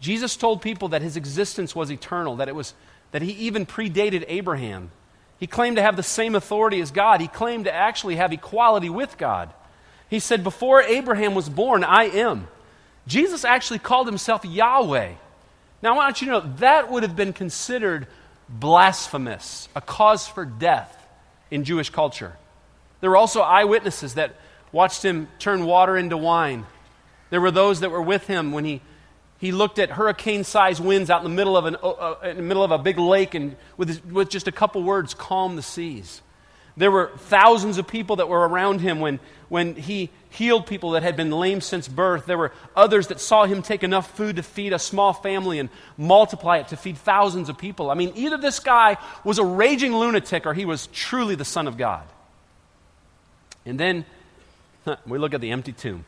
Jesus 0.00 0.36
told 0.36 0.62
people 0.62 0.88
that 0.88 1.02
his 1.02 1.16
existence 1.16 1.74
was 1.74 1.90
eternal, 1.90 2.36
that, 2.36 2.48
it 2.48 2.54
was, 2.54 2.74
that 3.10 3.22
he 3.22 3.32
even 3.32 3.66
predated 3.66 4.24
Abraham. 4.28 4.90
He 5.38 5.46
claimed 5.46 5.76
to 5.76 5.82
have 5.82 5.96
the 5.96 6.02
same 6.02 6.34
authority 6.34 6.80
as 6.80 6.90
God. 6.90 7.20
He 7.20 7.28
claimed 7.28 7.66
to 7.66 7.74
actually 7.74 8.16
have 8.16 8.32
equality 8.32 8.88
with 8.88 9.18
God. 9.18 9.52
He 10.08 10.20
said, 10.20 10.42
Before 10.42 10.82
Abraham 10.82 11.34
was 11.34 11.48
born, 11.48 11.84
I 11.84 12.04
am. 12.04 12.48
Jesus 13.06 13.44
actually 13.44 13.78
called 13.78 14.06
himself 14.06 14.44
Yahweh. 14.44 15.12
Now, 15.82 15.94
I 15.94 15.96
want 15.96 16.20
you 16.20 16.26
to 16.26 16.32
know 16.32 16.52
that 16.58 16.90
would 16.90 17.02
have 17.02 17.16
been 17.16 17.32
considered 17.32 18.06
blasphemous, 18.48 19.68
a 19.74 19.80
cause 19.80 20.26
for 20.26 20.44
death 20.44 20.94
in 21.50 21.64
Jewish 21.64 21.90
culture. 21.90 22.36
There 23.00 23.10
were 23.10 23.16
also 23.16 23.40
eyewitnesses 23.40 24.14
that 24.14 24.34
watched 24.72 25.04
him 25.04 25.28
turn 25.38 25.64
water 25.64 25.96
into 25.96 26.16
wine. 26.16 26.66
There 27.30 27.40
were 27.40 27.50
those 27.50 27.80
that 27.80 27.90
were 27.90 28.02
with 28.02 28.26
him 28.26 28.52
when 28.52 28.64
he 28.64 28.80
he 29.38 29.52
looked 29.52 29.78
at 29.78 29.90
hurricane 29.90 30.44
sized 30.44 30.84
winds 30.84 31.10
out 31.10 31.24
in 31.24 31.30
the 31.30 31.36
middle 31.36 31.56
of, 31.56 31.64
an, 31.64 31.76
uh, 31.76 31.90
uh, 31.90 32.16
in 32.24 32.36
the 32.36 32.42
middle 32.42 32.64
of 32.64 32.72
a 32.72 32.78
big 32.78 32.98
lake 32.98 33.34
and 33.34 33.56
with, 33.76 34.04
with 34.06 34.28
just 34.28 34.48
a 34.48 34.52
couple 34.52 34.82
words, 34.82 35.14
calm 35.14 35.54
the 35.54 35.62
seas. 35.62 36.22
There 36.78 36.92
were 36.92 37.10
thousands 37.16 37.76
of 37.76 37.88
people 37.88 38.16
that 38.16 38.28
were 38.28 38.48
around 38.48 38.80
him 38.80 39.00
when, 39.00 39.18
when 39.48 39.74
he 39.74 40.10
healed 40.30 40.64
people 40.64 40.92
that 40.92 41.02
had 41.02 41.16
been 41.16 41.32
lame 41.32 41.60
since 41.60 41.88
birth. 41.88 42.26
There 42.26 42.38
were 42.38 42.52
others 42.76 43.08
that 43.08 43.18
saw 43.18 43.46
him 43.46 43.62
take 43.62 43.82
enough 43.82 44.16
food 44.16 44.36
to 44.36 44.44
feed 44.44 44.72
a 44.72 44.78
small 44.78 45.12
family 45.12 45.58
and 45.58 45.70
multiply 45.96 46.58
it 46.58 46.68
to 46.68 46.76
feed 46.76 46.96
thousands 46.96 47.48
of 47.48 47.58
people. 47.58 47.90
I 47.90 47.94
mean, 47.94 48.12
either 48.14 48.36
this 48.36 48.60
guy 48.60 48.96
was 49.24 49.40
a 49.40 49.44
raging 49.44 49.96
lunatic 49.96 50.46
or 50.46 50.54
he 50.54 50.64
was 50.64 50.86
truly 50.92 51.34
the 51.34 51.44
Son 51.44 51.66
of 51.66 51.76
God. 51.76 52.04
And 53.66 53.78
then 53.78 54.04
we 55.04 55.18
look 55.18 55.34
at 55.34 55.40
the 55.40 55.50
empty 55.50 55.72
tomb. 55.72 56.04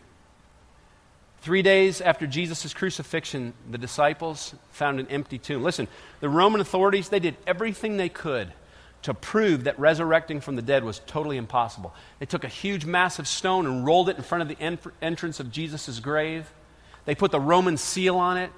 Three 1.40 1.62
days 1.62 2.00
after 2.00 2.28
Jesus' 2.28 2.72
crucifixion, 2.72 3.54
the 3.68 3.78
disciples 3.78 4.54
found 4.70 5.00
an 5.00 5.08
empty 5.08 5.38
tomb. 5.38 5.64
Listen, 5.64 5.88
the 6.20 6.28
Roman 6.28 6.60
authorities, 6.60 7.08
they 7.08 7.18
did 7.18 7.36
everything 7.44 7.96
they 7.96 8.08
could 8.08 8.52
to 9.02 9.14
prove 9.14 9.64
that 9.64 9.78
resurrecting 9.78 10.40
from 10.40 10.56
the 10.56 10.62
dead 10.62 10.84
was 10.84 11.00
totally 11.06 11.36
impossible. 11.36 11.94
They 12.18 12.26
took 12.26 12.44
a 12.44 12.48
huge, 12.48 12.84
massive 12.84 13.26
stone 13.26 13.66
and 13.66 13.86
rolled 13.86 14.08
it 14.08 14.16
in 14.16 14.22
front 14.22 14.42
of 14.42 14.48
the 14.48 14.62
en- 14.62 14.78
entrance 15.00 15.40
of 15.40 15.50
Jesus' 15.50 16.00
grave. 16.00 16.50
They 17.06 17.14
put 17.14 17.30
the 17.30 17.40
Roman 17.40 17.76
seal 17.76 18.16
on 18.16 18.36
it. 18.36 18.50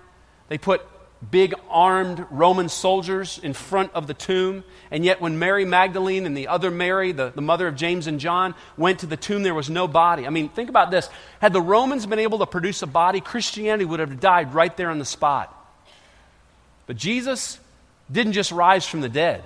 They 0.49 0.59
put 0.59 0.83
big 1.31 1.55
armed 1.71 2.27
Roman 2.31 2.69
soldiers 2.69 3.39
in 3.41 3.53
front 3.53 3.93
of 3.95 4.09
the 4.09 4.15
tomb. 4.15 4.65
And 4.91 5.05
yet, 5.05 5.21
when 5.21 5.39
Mary 5.39 5.65
Magdalene 5.65 6.27
and 6.27 6.37
the 6.37 6.49
other 6.49 6.71
Mary, 6.71 7.13
the, 7.13 7.31
the 7.31 7.41
mother 7.41 7.69
of 7.69 7.77
James 7.77 8.09
and 8.09 8.19
John, 8.19 8.57
went 8.77 9.01
to 9.01 9.07
the 9.07 9.17
tomb, 9.17 9.45
there 9.45 9.55
was 9.55 9.71
no 9.71 9.87
body. 9.87 10.27
I 10.27 10.31
mean, 10.31 10.49
think 10.49 10.69
about 10.69 10.91
this. 10.91 11.09
Had 11.41 11.53
the 11.53 11.63
Romans 11.63 12.07
been 12.07 12.19
able 12.19 12.41
to 12.41 12.47
produce 12.47 12.83
a 12.83 12.89
body, 12.89 13.21
Christianity 13.21 13.85
would 13.85 14.01
have 14.01 14.19
died 14.19 14.55
right 14.55 14.77
there 14.77 14.91
on 14.91 14.99
the 14.99 15.05
spot. 15.05 15.57
But 16.87 16.97
Jesus 16.97 17.61
didn't 18.11 18.33
just 18.33 18.51
rise 18.51 18.85
from 18.85 19.01
the 19.01 19.09
dead. 19.09 19.45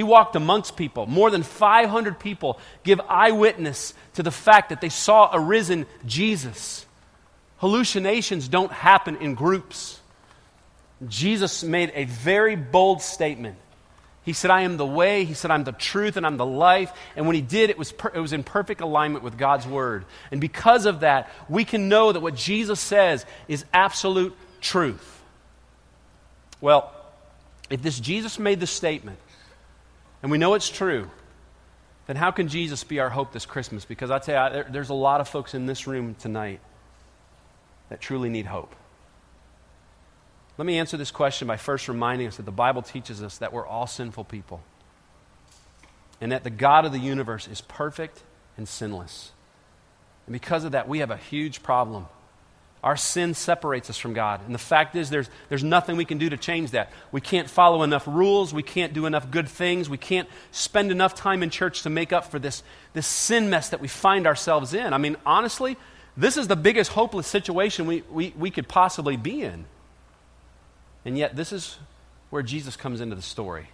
He 0.00 0.04
walked 0.04 0.34
amongst 0.34 0.78
people. 0.78 1.04
More 1.04 1.30
than 1.30 1.42
500 1.42 2.18
people 2.18 2.58
give 2.84 3.02
eyewitness 3.06 3.92
to 4.14 4.22
the 4.22 4.30
fact 4.30 4.70
that 4.70 4.80
they 4.80 4.88
saw 4.88 5.28
a 5.30 5.38
risen 5.38 5.84
Jesus. 6.06 6.86
Hallucinations 7.58 8.48
don't 8.48 8.72
happen 8.72 9.16
in 9.16 9.34
groups. 9.34 10.00
Jesus 11.06 11.62
made 11.62 11.92
a 11.94 12.06
very 12.06 12.56
bold 12.56 13.02
statement. 13.02 13.58
He 14.22 14.32
said, 14.32 14.50
I 14.50 14.62
am 14.62 14.78
the 14.78 14.86
way. 14.86 15.26
He 15.26 15.34
said, 15.34 15.50
I'm 15.50 15.64
the 15.64 15.72
truth 15.72 16.16
and 16.16 16.24
I'm 16.24 16.38
the 16.38 16.46
life. 16.46 16.90
And 17.14 17.26
when 17.26 17.36
he 17.36 17.42
did, 17.42 17.68
it 17.68 17.76
was, 17.76 17.92
per- 17.92 18.12
it 18.14 18.20
was 18.20 18.32
in 18.32 18.42
perfect 18.42 18.80
alignment 18.80 19.22
with 19.22 19.36
God's 19.36 19.66
word. 19.66 20.06
And 20.30 20.40
because 20.40 20.86
of 20.86 21.00
that, 21.00 21.30
we 21.46 21.66
can 21.66 21.90
know 21.90 22.10
that 22.10 22.20
what 22.20 22.36
Jesus 22.36 22.80
says 22.80 23.26
is 23.48 23.66
absolute 23.70 24.34
truth. 24.62 25.22
Well, 26.58 26.90
if 27.68 27.82
this 27.82 28.00
Jesus 28.00 28.38
made 28.38 28.60
the 28.60 28.66
statement, 28.66 29.18
and 30.22 30.30
we 30.30 30.38
know 30.38 30.54
it's 30.54 30.68
true, 30.68 31.10
then 32.06 32.16
how 32.16 32.30
can 32.30 32.48
Jesus 32.48 32.84
be 32.84 32.98
our 33.00 33.10
hope 33.10 33.32
this 33.32 33.46
Christmas? 33.46 33.84
Because 33.84 34.10
I 34.10 34.18
tell 34.18 34.48
you, 34.48 34.52
there, 34.52 34.66
there's 34.70 34.90
a 34.90 34.94
lot 34.94 35.20
of 35.20 35.28
folks 35.28 35.54
in 35.54 35.66
this 35.66 35.86
room 35.86 36.14
tonight 36.16 36.60
that 37.88 38.00
truly 38.00 38.28
need 38.28 38.46
hope. 38.46 38.74
Let 40.58 40.66
me 40.66 40.78
answer 40.78 40.96
this 40.96 41.10
question 41.10 41.48
by 41.48 41.56
first 41.56 41.88
reminding 41.88 42.26
us 42.26 42.36
that 42.36 42.44
the 42.44 42.52
Bible 42.52 42.82
teaches 42.82 43.22
us 43.22 43.38
that 43.38 43.52
we're 43.52 43.66
all 43.66 43.86
sinful 43.86 44.24
people 44.24 44.60
and 46.20 46.32
that 46.32 46.44
the 46.44 46.50
God 46.50 46.84
of 46.84 46.92
the 46.92 46.98
universe 46.98 47.48
is 47.48 47.60
perfect 47.62 48.22
and 48.56 48.68
sinless. 48.68 49.32
And 50.26 50.32
because 50.32 50.64
of 50.64 50.72
that, 50.72 50.86
we 50.86 50.98
have 50.98 51.10
a 51.10 51.16
huge 51.16 51.62
problem. 51.62 52.06
Our 52.82 52.96
sin 52.96 53.34
separates 53.34 53.90
us 53.90 53.98
from 53.98 54.14
God. 54.14 54.40
And 54.46 54.54
the 54.54 54.58
fact 54.58 54.96
is, 54.96 55.10
there's, 55.10 55.28
there's 55.50 55.62
nothing 55.62 55.96
we 55.96 56.06
can 56.06 56.16
do 56.16 56.30
to 56.30 56.36
change 56.38 56.70
that. 56.70 56.90
We 57.12 57.20
can't 57.20 57.48
follow 57.50 57.82
enough 57.82 58.06
rules. 58.06 58.54
We 58.54 58.62
can't 58.62 58.94
do 58.94 59.04
enough 59.04 59.30
good 59.30 59.48
things. 59.48 59.90
We 59.90 59.98
can't 59.98 60.28
spend 60.50 60.90
enough 60.90 61.14
time 61.14 61.42
in 61.42 61.50
church 61.50 61.82
to 61.82 61.90
make 61.90 62.12
up 62.12 62.24
for 62.24 62.38
this, 62.38 62.62
this 62.94 63.06
sin 63.06 63.50
mess 63.50 63.68
that 63.68 63.80
we 63.80 63.88
find 63.88 64.26
ourselves 64.26 64.72
in. 64.72 64.94
I 64.94 64.98
mean, 64.98 65.16
honestly, 65.26 65.76
this 66.16 66.38
is 66.38 66.48
the 66.48 66.56
biggest 66.56 66.92
hopeless 66.92 67.26
situation 67.26 67.86
we, 67.86 68.02
we, 68.10 68.32
we 68.38 68.50
could 68.50 68.66
possibly 68.66 69.16
be 69.16 69.42
in. 69.42 69.66
And 71.04 71.18
yet, 71.18 71.36
this 71.36 71.52
is 71.52 71.76
where 72.30 72.42
Jesus 72.42 72.76
comes 72.76 73.02
into 73.02 73.14
the 73.14 73.22
story. 73.22 73.68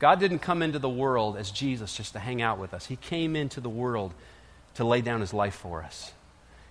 God 0.00 0.18
didn't 0.18 0.40
come 0.40 0.62
into 0.62 0.80
the 0.80 0.88
world 0.88 1.36
as 1.36 1.52
Jesus 1.52 1.96
just 1.96 2.14
to 2.14 2.18
hang 2.18 2.42
out 2.42 2.58
with 2.58 2.74
us, 2.74 2.86
He 2.86 2.96
came 2.96 3.36
into 3.36 3.60
the 3.60 3.68
world 3.68 4.12
to 4.74 4.84
lay 4.84 5.02
down 5.02 5.20
His 5.20 5.32
life 5.32 5.54
for 5.54 5.84
us. 5.84 6.12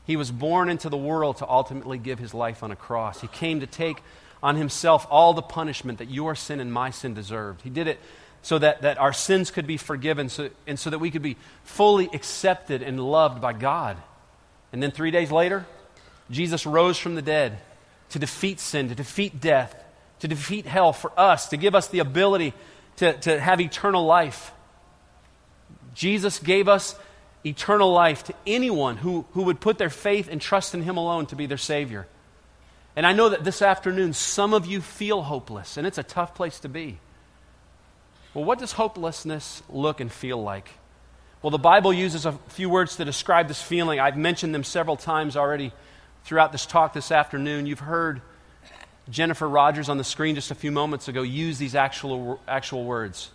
He 0.05 0.15
was 0.15 0.31
born 0.31 0.69
into 0.69 0.89
the 0.89 0.97
world 0.97 1.37
to 1.37 1.47
ultimately 1.47 1.97
give 1.97 2.19
His 2.19 2.33
life 2.33 2.63
on 2.63 2.71
a 2.71 2.75
cross. 2.75 3.21
He 3.21 3.27
came 3.27 3.59
to 3.59 3.67
take 3.67 4.01
on 4.41 4.55
Himself 4.55 5.05
all 5.09 5.33
the 5.33 5.41
punishment 5.41 5.99
that 5.99 6.09
your 6.09 6.35
sin 6.35 6.59
and 6.59 6.73
my 6.73 6.89
sin 6.89 7.13
deserved. 7.13 7.61
He 7.61 7.69
did 7.69 7.87
it 7.87 7.99
so 8.41 8.57
that, 8.57 8.81
that 8.81 8.97
our 8.97 9.13
sins 9.13 9.51
could 9.51 9.67
be 9.67 9.77
forgiven 9.77 10.29
so, 10.29 10.49
and 10.65 10.79
so 10.79 10.89
that 10.89 10.99
we 10.99 11.11
could 11.11 11.21
be 11.21 11.37
fully 11.63 12.09
accepted 12.13 12.81
and 12.81 12.99
loved 12.99 13.39
by 13.39 13.53
God. 13.53 13.97
And 14.73 14.81
then 14.81 14.91
three 14.91 15.11
days 15.11 15.31
later, 15.31 15.65
Jesus 16.29 16.65
rose 16.65 16.97
from 16.97 17.15
the 17.15 17.21
dead 17.21 17.59
to 18.09 18.19
defeat 18.19 18.59
sin, 18.59 18.89
to 18.89 18.95
defeat 18.95 19.39
death, 19.39 19.75
to 20.19 20.27
defeat 20.27 20.65
hell 20.65 20.93
for 20.93 21.11
us, 21.17 21.49
to 21.49 21.57
give 21.57 21.75
us 21.75 21.87
the 21.87 21.99
ability 21.99 22.53
to, 22.97 23.13
to 23.13 23.39
have 23.39 23.61
eternal 23.61 24.05
life. 24.05 24.51
Jesus 25.93 26.39
gave 26.39 26.67
us 26.67 26.95
eternal 27.45 27.91
life 27.91 28.23
to 28.25 28.33
anyone 28.45 28.97
who, 28.97 29.25
who 29.31 29.43
would 29.43 29.59
put 29.59 29.77
their 29.77 29.89
faith 29.89 30.27
and 30.29 30.39
trust 30.39 30.73
in 30.73 30.83
Him 30.83 30.97
alone 30.97 31.25
to 31.27 31.35
be 31.35 31.45
their 31.45 31.57
Savior. 31.57 32.07
And 32.95 33.05
I 33.05 33.13
know 33.13 33.29
that 33.29 33.43
this 33.43 33.61
afternoon, 33.61 34.13
some 34.13 34.53
of 34.53 34.65
you 34.65 34.81
feel 34.81 35.21
hopeless, 35.21 35.77
and 35.77 35.87
it's 35.87 35.97
a 35.97 36.03
tough 36.03 36.35
place 36.35 36.59
to 36.59 36.69
be. 36.69 36.99
Well, 38.33 38.45
what 38.45 38.59
does 38.59 38.73
hopelessness 38.73 39.63
look 39.69 39.99
and 39.99 40.11
feel 40.11 40.41
like? 40.41 40.69
Well, 41.41 41.51
the 41.51 41.57
Bible 41.57 41.91
uses 41.91 42.25
a 42.25 42.33
few 42.49 42.69
words 42.69 42.97
to 42.97 43.05
describe 43.05 43.47
this 43.47 43.61
feeling. 43.61 43.99
I've 43.99 44.17
mentioned 44.17 44.53
them 44.53 44.63
several 44.63 44.95
times 44.95 45.35
already 45.35 45.71
throughout 46.23 46.51
this 46.51 46.65
talk 46.65 46.93
this 46.93 47.11
afternoon. 47.11 47.65
You've 47.65 47.79
heard 47.79 48.21
Jennifer 49.09 49.49
Rogers 49.49 49.89
on 49.89 49.97
the 49.97 50.03
screen 50.03 50.35
just 50.35 50.51
a 50.51 50.55
few 50.55 50.71
moments 50.71 51.07
ago 51.07 51.23
use 51.23 51.57
these 51.57 51.75
actual, 51.75 52.39
actual 52.47 52.85
words. 52.85 53.31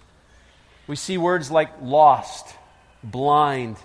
We 0.87 0.97
see 0.97 1.19
words 1.19 1.51
like 1.51 1.71
lost, 1.83 2.55
blind, 3.03 3.77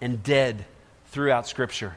and 0.00 0.22
dead 0.22 0.64
throughout 1.06 1.46
Scripture. 1.46 1.96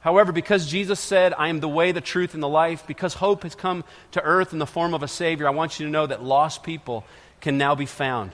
However, 0.00 0.32
because 0.32 0.70
Jesus 0.70 1.00
said, 1.00 1.34
I 1.36 1.48
am 1.48 1.60
the 1.60 1.68
way, 1.68 1.92
the 1.92 2.00
truth, 2.00 2.34
and 2.34 2.42
the 2.42 2.48
life, 2.48 2.86
because 2.86 3.14
hope 3.14 3.42
has 3.42 3.54
come 3.54 3.84
to 4.12 4.22
earth 4.22 4.52
in 4.52 4.58
the 4.58 4.66
form 4.66 4.94
of 4.94 5.02
a 5.02 5.08
Savior, 5.08 5.46
I 5.46 5.50
want 5.50 5.78
you 5.78 5.86
to 5.86 5.92
know 5.92 6.06
that 6.06 6.22
lost 6.22 6.62
people 6.62 7.04
can 7.40 7.58
now 7.58 7.74
be 7.74 7.86
found. 7.86 8.32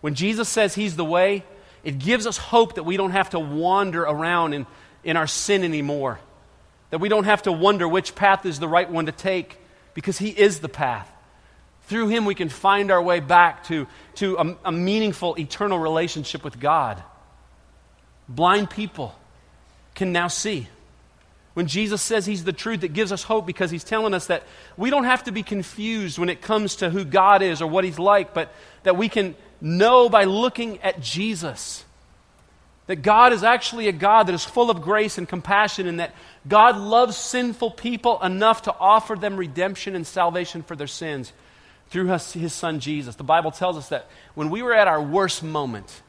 When 0.00 0.14
Jesus 0.14 0.48
says 0.48 0.74
He's 0.74 0.96
the 0.96 1.04
way, 1.04 1.44
it 1.82 1.98
gives 1.98 2.26
us 2.26 2.36
hope 2.36 2.74
that 2.74 2.84
we 2.84 2.96
don't 2.96 3.12
have 3.12 3.30
to 3.30 3.40
wander 3.40 4.02
around 4.02 4.52
in, 4.52 4.66
in 5.02 5.16
our 5.16 5.26
sin 5.26 5.64
anymore. 5.64 6.20
That 6.90 6.98
we 6.98 7.08
don't 7.08 7.24
have 7.24 7.42
to 7.42 7.52
wonder 7.52 7.88
which 7.88 8.14
path 8.14 8.44
is 8.44 8.58
the 8.58 8.68
right 8.68 8.90
one 8.90 9.06
to 9.06 9.12
take 9.12 9.58
because 9.94 10.18
He 10.18 10.28
is 10.28 10.60
the 10.60 10.68
path. 10.68 11.10
Through 11.84 12.08
Him, 12.08 12.24
we 12.24 12.34
can 12.34 12.50
find 12.50 12.90
our 12.90 13.02
way 13.02 13.20
back 13.20 13.64
to, 13.64 13.86
to 14.16 14.36
a, 14.36 14.56
a 14.66 14.72
meaningful, 14.72 15.36
eternal 15.38 15.78
relationship 15.78 16.44
with 16.44 16.60
God. 16.60 17.02
Blind 18.30 18.70
people 18.70 19.14
can 19.94 20.12
now 20.12 20.28
see. 20.28 20.68
When 21.54 21.66
Jesus 21.66 22.00
says 22.00 22.24
He's 22.24 22.44
the 22.44 22.52
truth, 22.52 22.84
it 22.84 22.92
gives 22.92 23.10
us 23.10 23.24
hope 23.24 23.44
because 23.44 23.72
He's 23.72 23.84
telling 23.84 24.14
us 24.14 24.28
that 24.28 24.44
we 24.76 24.88
don't 24.88 25.04
have 25.04 25.24
to 25.24 25.32
be 25.32 25.42
confused 25.42 26.16
when 26.16 26.28
it 26.28 26.40
comes 26.40 26.76
to 26.76 26.90
who 26.90 27.04
God 27.04 27.42
is 27.42 27.60
or 27.60 27.66
what 27.66 27.84
He's 27.84 27.98
like, 27.98 28.32
but 28.32 28.54
that 28.84 28.96
we 28.96 29.08
can 29.08 29.34
know 29.60 30.08
by 30.08 30.24
looking 30.24 30.78
at 30.78 31.00
Jesus 31.00 31.84
that 32.86 33.02
God 33.02 33.32
is 33.32 33.44
actually 33.44 33.86
a 33.88 33.92
God 33.92 34.26
that 34.26 34.34
is 34.34 34.44
full 34.44 34.70
of 34.70 34.82
grace 34.82 35.16
and 35.16 35.28
compassion, 35.28 35.86
and 35.86 36.00
that 36.00 36.12
God 36.48 36.76
loves 36.76 37.16
sinful 37.16 37.72
people 37.72 38.20
enough 38.20 38.62
to 38.62 38.74
offer 38.74 39.14
them 39.14 39.36
redemption 39.36 39.94
and 39.94 40.04
salvation 40.04 40.62
for 40.62 40.74
their 40.74 40.88
sins 40.88 41.32
through 41.90 42.06
his 42.06 42.52
son 42.52 42.80
Jesus. 42.80 43.14
The 43.14 43.22
Bible 43.22 43.52
tells 43.52 43.76
us 43.76 43.90
that 43.90 44.08
when 44.34 44.50
we 44.50 44.62
were 44.62 44.74
at 44.74 44.88
our 44.88 45.00
worst 45.00 45.44
moment, 45.44 46.02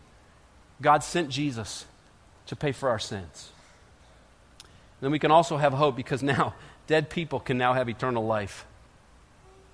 God 0.81 1.03
sent 1.03 1.29
Jesus 1.29 1.85
to 2.51 2.55
pay 2.57 2.73
for 2.73 2.89
our 2.89 2.99
sins. 2.99 3.49
And 4.59 5.05
then 5.05 5.11
we 5.11 5.19
can 5.19 5.31
also 5.31 5.55
have 5.55 5.71
hope 5.71 5.95
because 5.95 6.21
now 6.21 6.53
dead 6.87 7.09
people 7.09 7.39
can 7.39 7.57
now 7.57 7.71
have 7.71 7.87
eternal 7.87 8.25
life. 8.25 8.65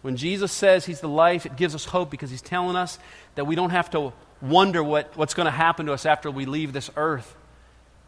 When 0.04 0.16
Jesus 0.16 0.52
says 0.52 0.86
he's 0.86 1.02
the 1.02 1.10
life, 1.10 1.48
it 1.48 1.56
gives 1.56 1.74
us 1.74 1.86
hope 1.86 2.12
because 2.12 2.30
he's 2.30 2.42
telling 2.42 2.76
us 2.76 3.00
that 3.34 3.46
we 3.46 3.56
don't 3.56 3.72
have 3.72 3.90
to 3.90 4.14
wonder 4.44 4.84
what, 4.84 5.18
what's 5.18 5.34
going 5.34 5.48
to 5.48 5.52
happen 5.52 5.88
to 5.88 5.94
us 5.94 6.06
after 6.06 6.30
we 6.30 6.46
leave 6.46 6.72
this 6.72 6.92
earth. 6.96 7.36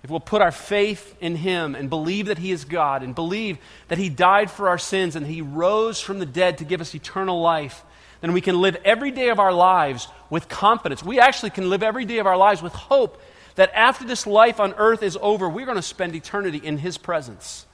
If 0.03 0.11
we'll 0.11 0.19
put 0.19 0.43
our 0.43 0.51
faith 0.51 1.15
in 1.19 1.35
Him 1.35 1.73
and 1.73 1.89
believe 1.89 2.27
that 2.27 2.37
He 2.37 2.51
is 2.51 2.63
God 2.63 3.01
and 3.01 3.15
believe 3.15 3.57
that 3.87 3.97
He 3.97 4.07
died 4.07 4.51
for 4.51 4.69
our 4.69 4.77
sins 4.77 5.15
and 5.15 5.25
He 5.25 5.41
rose 5.41 5.99
from 5.99 6.19
the 6.19 6.27
dead 6.27 6.59
to 6.59 6.63
give 6.63 6.79
us 6.79 6.93
eternal 6.93 7.41
life, 7.41 7.83
then 8.21 8.33
we 8.33 8.39
can 8.39 8.61
live 8.61 8.77
every 8.85 9.09
day 9.09 9.29
of 9.29 9.39
our 9.39 9.51
lives 9.51 10.07
with 10.29 10.47
confidence. 10.47 11.03
We 11.03 11.19
actually 11.19 11.49
can 11.49 11.71
live 11.71 11.81
every 11.81 12.05
day 12.05 12.19
of 12.19 12.27
our 12.27 12.37
lives 12.37 12.61
with 12.61 12.73
hope 12.73 13.19
that 13.59 13.73
after 13.75 14.05
this 14.05 14.25
life 14.25 14.61
on 14.61 14.73
earth 14.77 15.03
is 15.03 15.17
over, 15.21 15.49
we're 15.49 15.65
going 15.65 15.75
to 15.75 15.81
spend 15.81 16.15
eternity 16.15 16.59
in 16.59 16.77
His 16.77 16.97
presence. 16.97 17.65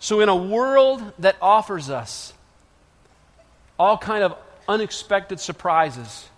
So, 0.00 0.18
in 0.18 0.28
a 0.28 0.34
world 0.34 1.12
that 1.20 1.36
offers 1.40 1.90
us 1.90 2.32
all 3.78 3.96
kind 3.96 4.24
of 4.24 4.36
unexpected 4.66 5.38
surprises, 5.38 6.28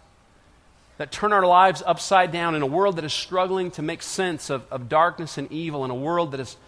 that 0.98 1.10
turn 1.10 1.32
our 1.32 1.46
lives 1.46 1.82
upside 1.86 2.30
down 2.30 2.54
in 2.54 2.60
a 2.60 2.66
world 2.66 2.96
that 2.96 3.06
is 3.06 3.14
struggling 3.14 3.70
to 3.70 3.80
make 3.80 4.02
sense 4.02 4.50
of, 4.50 4.70
of 4.70 4.86
darkness 4.86 5.38
and 5.38 5.50
evil, 5.50 5.82
in 5.86 5.90
a 5.90 5.94
world 5.94 6.32
that 6.32 6.40
is 6.40 6.58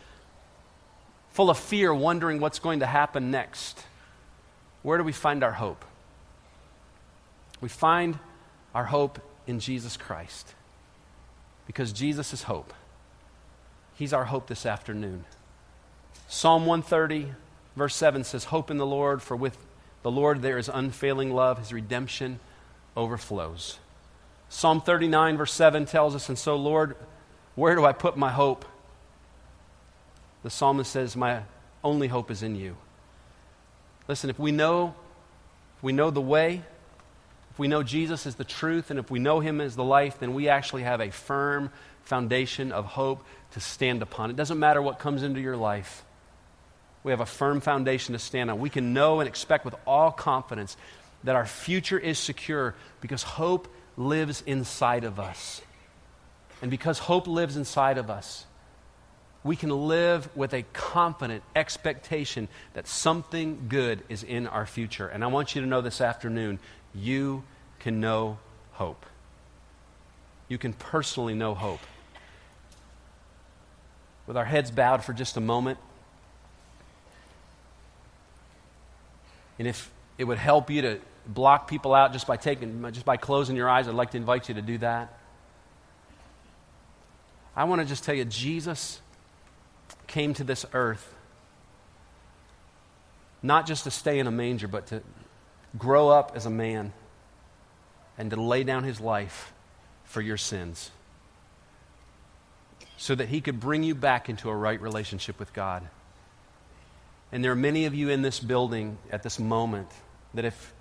full 1.33 1.51
of 1.51 1.59
fear, 1.59 1.93
wondering 1.93 2.41
what's 2.41 2.61
going 2.61 2.81
to 2.81 2.87
happen 2.87 3.31
next. 3.31 3.85
Where 4.81 4.97
do 4.97 5.05
we 5.05 5.13
find 5.13 5.45
our 5.45 5.53
hope? 5.53 5.85
We 7.61 7.69
find 7.69 8.19
our 8.75 8.85
hope 8.85 9.21
in 9.47 9.61
Jesus 9.61 9.99
Christ 9.99 10.55
because 11.67 11.93
Jesus 11.93 12.33
is 12.33 12.45
hope. 12.45 12.73
He's 13.95 14.13
our 14.13 14.25
hope 14.25 14.47
this 14.49 14.67
afternoon. 14.67 15.25
Psalm 16.29 16.67
130, 16.67 17.33
verse 17.77 17.95
7 17.95 18.25
says, 18.25 18.45
Hope 18.45 18.71
in 18.71 18.77
the 18.77 18.87
Lord, 18.87 19.23
for 19.23 19.37
with 19.37 19.57
the 20.03 20.11
Lord 20.11 20.43
there 20.43 20.59
is 20.59 20.69
unfailing 20.69 21.33
love. 21.33 21.59
His 21.59 21.73
redemption 21.73 22.41
overflows. 22.97 23.79
Psalm 24.49 24.81
39, 24.81 25.37
verse 25.37 25.53
7 25.53 25.87
tells 25.87 26.15
us, 26.15 26.29
And 26.29 26.39
so, 26.39 26.57
Lord, 26.57 26.97
where 27.55 27.75
do 27.75 27.85
I 27.85 27.93
put 27.93 28.17
my 28.17 28.31
hope? 28.31 28.65
The 30.43 30.51
psalmist 30.51 30.91
says, 30.91 31.17
My 31.17 31.43
only 31.83 32.09
hope 32.09 32.31
is 32.31 32.43
in 32.43 32.57
you. 32.57 32.77
Listen, 34.09 34.29
if 34.29 34.39
we 34.39 34.53
know, 34.53 34.95
if 35.77 35.83
we 35.83 35.93
know 35.93 36.11
the 36.11 36.21
way, 36.21 36.63
if 37.55 37.59
we 37.61 37.69
know 37.69 37.85
Jesus 37.85 38.27
is 38.27 38.35
the 38.35 38.43
truth, 38.43 38.91
and 38.91 38.99
if 38.99 39.13
we 39.13 39.21
know 39.21 39.39
him 39.39 39.61
as 39.61 39.77
the 39.77 39.85
life, 39.85 40.19
then 40.19 40.35
we 40.35 40.49
actually 40.49 40.83
have 40.83 41.01
a 41.01 41.13
firm 41.13 41.71
foundation 42.03 42.73
of 42.73 42.85
hope 42.85 43.25
to 43.53 43.61
stand 43.61 44.03
upon. 44.03 44.29
It 44.31 44.35
doesn't 44.35 44.59
matter 44.59 44.83
what 44.83 44.99
comes 44.99 45.23
into 45.23 45.41
your 45.41 45.57
life. 45.57 46.05
We 47.05 47.13
have 47.13 47.21
a 47.21 47.27
firm 47.27 47.61
foundation 47.61 48.15
to 48.15 48.19
stand 48.19 48.51
on. 48.51 48.59
We 48.59 48.71
can 48.71 48.93
know 48.93 49.21
and 49.21 49.29
expect 49.29 49.65
with 49.65 49.77
all 49.87 50.11
confidence 50.11 50.77
that 51.23 51.37
our 51.37 51.47
future 51.47 51.97
is 51.97 52.19
secure 52.19 52.75
because 53.01 53.23
hope 53.23 53.69
lives 53.97 54.43
inside 54.45 55.05
of 55.05 55.21
us. 55.21 55.63
And 56.61 56.73
because 56.73 56.99
hope 56.99 57.29
lives 57.29 57.57
inside 57.57 57.99
of 57.99 58.11
us, 58.11 58.47
we 59.45 59.55
can 59.55 59.71
live 59.71 60.29
with 60.35 60.55
a 60.55 60.65
confident 60.73 61.45
expectation 61.55 62.49
that 62.73 62.89
something 62.89 63.67
good 63.69 64.03
is 64.09 64.25
in 64.25 64.49
our 64.49 64.67
future. 64.67 65.07
And 65.07 65.23
I 65.23 65.29
want 65.29 65.55
you 65.55 65.61
to 65.61 65.69
know 65.69 65.83
this 65.83 66.01
afternoon 66.01 66.59
you 66.95 67.43
can 67.79 68.01
know 68.01 68.39
hope. 68.73 69.05
You 70.49 70.59
can 70.59 70.73
personally 70.73 71.35
know 71.35 71.55
hope. 71.55 71.81
With 74.27 74.37
our 74.37 74.45
heads 74.45 74.71
bowed 74.71 75.05
for 75.05 75.13
just 75.13 75.37
a 75.37 75.41
moment, 75.41 75.79
and 79.59 79.69
if 79.69 79.91
it 80.19 80.25
would 80.25 80.39
help 80.39 80.71
you 80.71 80.83
to 80.83 81.01
block 81.27 81.69
people 81.69 81.95
out 81.95 82.13
just 82.13 82.27
by 82.27 82.37
taking 82.37 82.83
just 82.93 83.05
by 83.05 83.17
closing 83.17 83.57
your 83.57 83.69
eyes, 83.69 83.89
I'd 83.89 83.95
like 83.95 84.13
to 84.13 84.17
invite 84.17 84.49
you 84.49 84.55
to 84.55 84.63
do 84.63 84.79
that. 84.79 85.19
I 87.57 87.65
want 87.65 87.81
to 87.81 87.87
just 87.87 88.05
tell 88.05 88.15
you 88.15 88.25
Jesus 88.25 89.01
came 90.07 90.35
to 90.35 90.45
this 90.45 90.67
earth 90.73 91.15
not 93.43 93.67
just 93.67 93.85
to 93.85 93.91
stay 93.91 94.19
in 94.19 94.27
a 94.27 94.31
manger, 94.31 94.67
but 94.67 94.87
to 94.87 95.03
grow 95.77 96.09
up 96.09 96.33
as 96.35 96.47
a 96.47 96.51
man 96.51 96.93
and 98.17 98.31
to 98.31 98.41
lay 98.41 98.65
down 98.65 98.85
his 98.85 99.01
life 99.01 99.53
for 100.05 100.21
your 100.21 100.37
sins 100.37 100.91
so 102.97 103.15
that 103.15 103.29
he 103.29 103.41
could 103.41 103.61
bring 103.61 103.83
you 103.83 103.95
back 103.95 104.29
into 104.29 104.49
a 104.49 104.55
right 104.55 104.81
relationship 104.81 105.39
with 105.39 105.53
God. 105.53 105.83
And 107.33 107.43
there 107.43 107.51
are 107.51 107.57
many 107.57 107.87
of 107.87 107.95
you 107.95 108.09
in 108.11 108.23
this 108.23 108.39
building 108.39 108.97
at 109.11 109.23
this 109.23 109.39
moment 109.41 109.89
that 110.35 110.45
if 110.45 110.73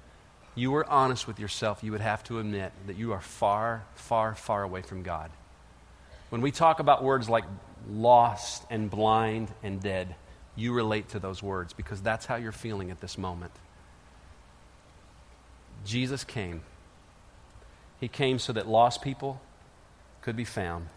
you 0.56 0.71
were 0.71 0.88
honest 0.88 1.27
with 1.27 1.39
yourself, 1.39 1.84
you 1.84 1.91
would 1.91 2.01
have 2.01 2.23
to 2.25 2.39
admit 2.39 2.71
that 2.86 2.95
you 2.95 3.13
are 3.13 3.21
far, 3.21 3.84
far, 3.95 4.36
far 4.36 4.62
away 4.62 4.84
from 4.84 5.01
God. 5.01 5.32
When 6.29 6.41
we 6.41 6.51
talk 6.51 6.79
about 6.79 7.03
words 7.03 7.27
like 7.27 7.45
lost 7.89 8.63
and 8.69 8.89
blind 8.89 9.49
and 9.63 9.82
dead, 9.82 10.15
you 10.56 10.73
relate 10.73 11.10
to 11.10 11.19
those 11.19 11.41
words 11.41 11.73
because 11.73 12.01
that's 12.01 12.25
how 12.25 12.36
you're 12.36 12.51
feeling 12.51 12.91
at 12.91 13.01
this 13.01 13.17
moment. 13.17 13.51
Jesus 15.86 16.24
came. 16.24 16.62
He 18.00 18.08
came 18.08 18.39
so 18.39 18.54
that 18.54 18.67
lost 18.67 19.02
people 19.02 19.41
could 20.22 20.36
be 20.36 20.46
found, 20.46 20.88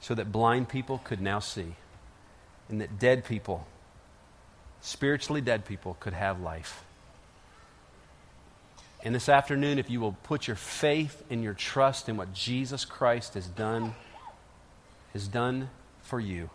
so 0.00 0.14
that 0.14 0.32
blind 0.32 0.68
people 0.68 0.98
could 1.04 1.20
now 1.20 1.38
see, 1.38 1.76
and 2.68 2.80
that 2.80 2.98
dead 2.98 3.24
people, 3.24 3.66
spiritually 4.80 5.40
dead 5.40 5.64
people, 5.64 5.96
could 6.00 6.12
have 6.12 6.40
life. 6.40 6.84
And 9.04 9.14
this 9.14 9.28
afternoon, 9.28 9.78
if 9.78 9.88
you 9.88 10.00
will 10.00 10.16
put 10.24 10.48
your 10.48 10.56
faith 10.56 11.22
and 11.30 11.42
your 11.44 11.54
trust 11.54 12.08
in 12.08 12.16
what 12.16 12.32
Jesus 12.32 12.84
Christ 12.84 13.34
has 13.34 13.46
done, 13.46 13.94
has 15.12 15.28
done 15.28 15.70
for 16.02 16.18
you, 16.18 16.50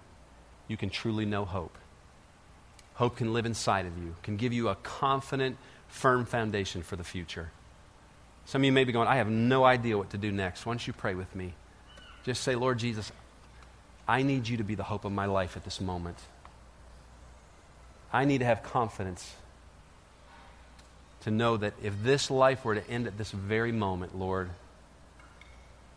you 0.67 0.75
can 0.75 0.89
truly 0.89 1.25
know 1.25 1.45
hope. 1.45 1.77
Hope 2.95 3.17
can 3.17 3.31
live 3.33 3.45
inside 3.45 3.85
of 3.85 3.97
you, 3.97 4.15
can 4.21 4.37
give 4.37 4.53
you 4.53 4.67
a 4.67 4.75
confident, 4.75 5.57
firm 5.91 6.25
foundation 6.25 6.81
for 6.81 6.95
the 6.95 7.03
future. 7.03 7.51
Some 8.45 8.61
of 8.61 8.65
you 8.65 8.71
may 8.71 8.85
be 8.85 8.91
going, 8.91 9.07
I 9.07 9.17
have 9.17 9.29
no 9.29 9.63
idea 9.63 9.97
what 9.97 10.09
to 10.11 10.17
do 10.17 10.31
next. 10.31 10.65
Why 10.65 10.73
don't 10.73 10.87
you 10.87 10.93
pray 10.93 11.13
with 11.13 11.35
me? 11.35 11.53
Just 12.23 12.43
say, 12.43 12.55
Lord 12.55 12.79
Jesus, 12.79 13.11
I 14.07 14.23
need 14.23 14.47
you 14.47 14.57
to 14.57 14.63
be 14.63 14.75
the 14.75 14.83
hope 14.83 15.05
of 15.05 15.11
my 15.11 15.25
life 15.25 15.55
at 15.55 15.63
this 15.63 15.79
moment. 15.79 16.17
I 18.11 18.25
need 18.25 18.39
to 18.39 18.45
have 18.45 18.63
confidence 18.63 19.35
to 21.21 21.31
know 21.31 21.55
that 21.57 21.73
if 21.83 22.01
this 22.01 22.31
life 22.31 22.65
were 22.65 22.75
to 22.75 22.89
end 22.89 23.05
at 23.05 23.17
this 23.17 23.31
very 23.31 23.71
moment, 23.71 24.17
Lord, 24.17 24.49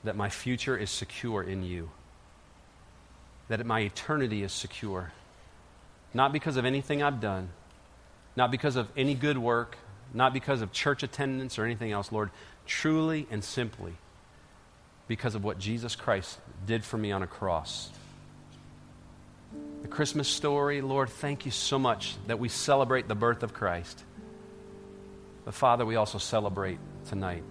that 0.05 0.17
my 0.17 0.29
future 0.29 0.77
is 0.77 0.91
secure 0.91 1.43
in 1.43 1.63
you, 1.63 1.91
that 3.49 3.65
my 3.65 3.81
eternity 3.81 4.43
is 4.43 4.53
secure. 4.53 5.13
Not 6.13 6.33
because 6.33 6.57
of 6.57 6.65
anything 6.65 7.03
I've 7.03 7.21
done, 7.21 7.49
not 8.37 8.51
because 8.51 8.77
of 8.77 8.89
any 8.97 9.15
good 9.15 9.39
work, 9.39 9.77
not 10.15 10.33
because 10.33 10.63
of 10.63 10.73
church 10.73 11.03
attendance 11.03 11.59
or 11.59 11.65
anything 11.65 11.93
else, 11.93 12.13
Lord, 12.13 12.31
truly 12.67 13.27
and 13.31 13.43
simply 13.43 13.93
because 15.09 15.35
of 15.35 15.45
what 15.45 15.59
Jesus 15.59 15.97
Christ 15.97 16.39
did 16.67 16.85
for 16.85 16.97
me 16.97 17.13
on 17.13 17.23
a 17.23 17.27
cross. 17.27 17.91
The 19.83 19.89
Christmas 19.89 20.29
story, 20.29 20.81
Lord, 20.81 21.11
thank 21.11 21.45
you 21.45 21.51
so 21.51 21.79
much 21.79 22.15
that 22.27 22.39
we 22.39 22.49
celebrate 22.49 23.07
the 23.07 23.15
birth 23.15 23.43
of 23.43 23.53
Christ. 23.53 24.03
But 25.45 25.53
Father, 25.53 25.85
we 25.85 25.97
also 25.97 26.19
celebrate 26.19 26.79
tonight 27.09 27.43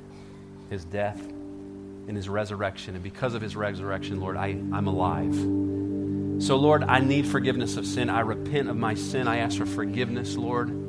his 0.70 0.84
death 0.84 1.20
and 1.20 2.18
his 2.18 2.28
resurrection. 2.28 2.96
And 2.96 3.04
because 3.04 3.36
of 3.36 3.42
his 3.42 3.56
resurrection, 3.56 4.20
Lord, 4.20 4.36
I, 4.36 4.48
I'm 4.48 4.88
alive. 4.88 5.36
So, 6.44 6.56
Lord, 6.56 6.84
I 6.84 7.00
need 7.00 7.28
forgiveness 7.28 7.78
of 7.78 7.86
sin. 7.86 8.10
I 8.10 8.22
repent 8.22 8.68
of 8.68 8.76
my 8.76 8.96
sin. 8.96 9.28
I 9.28 9.38
ask 9.38 9.58
for 9.58 9.68
forgiveness, 9.68 10.36
Lord. 10.36 10.83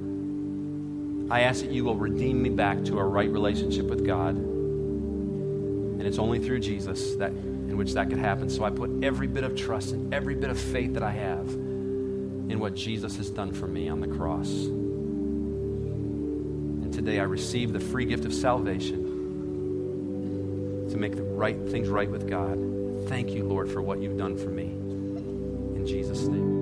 I 1.35 1.41
ask 1.41 1.63
that 1.63 1.73
you 1.73 1.83
will 1.83 1.97
redeem 1.97 2.41
me 2.41 2.49
back 2.49 2.85
to 2.85 3.01
a 3.01 3.05
right 3.05 3.29
relationship 3.29 3.87
with 3.87 4.07
God. 4.07 4.37
And 4.37 6.03
it's 6.03 6.21
only 6.21 6.39
through 6.39 6.61
Jesus 6.61 7.17
that 7.17 7.33
in 7.33 7.77
which 7.77 7.95
that 7.95 8.09
could 8.09 8.21
happen. 8.21 8.49
So 8.49 8.63
I 8.63 8.71
put 8.71 9.03
every 9.03 9.27
bit 9.27 9.43
of 9.43 9.57
trust 9.57 9.91
and 9.91 10.15
every 10.15 10.37
bit 10.37 10.51
of 10.51 10.61
faith 10.61 10.95
that 10.95 11.03
I 11.03 11.11
have 11.11 11.49
in 11.49 12.61
what 12.61 12.77
Jesus 12.77 13.17
has 13.17 13.31
done 13.31 13.53
for 13.53 13.67
me 13.67 13.89
on 13.89 13.99
the 13.99 14.07
cross. 14.07 14.49
And 16.85 16.93
today 16.93 17.19
I 17.19 17.25
receive 17.25 17.73
the 17.73 17.81
free 17.81 18.05
gift 18.05 18.25
of 18.27 18.33
salvation 18.33 19.03
to 20.89 20.97
make 20.97 21.17
the 21.17 21.25
right 21.25 21.59
things 21.69 21.89
right 21.89 22.09
with 22.09 22.31
God. 22.31 23.09
Thank 23.09 23.31
you, 23.31 23.43
Lord, 23.43 23.69
for 23.69 23.83
what 23.83 24.01
you've 24.01 24.19
done 24.19 24.39
for 24.39 24.51
me. 24.51 24.67
In 24.67 25.85
Jesus' 25.85 26.29
name. 26.29 26.54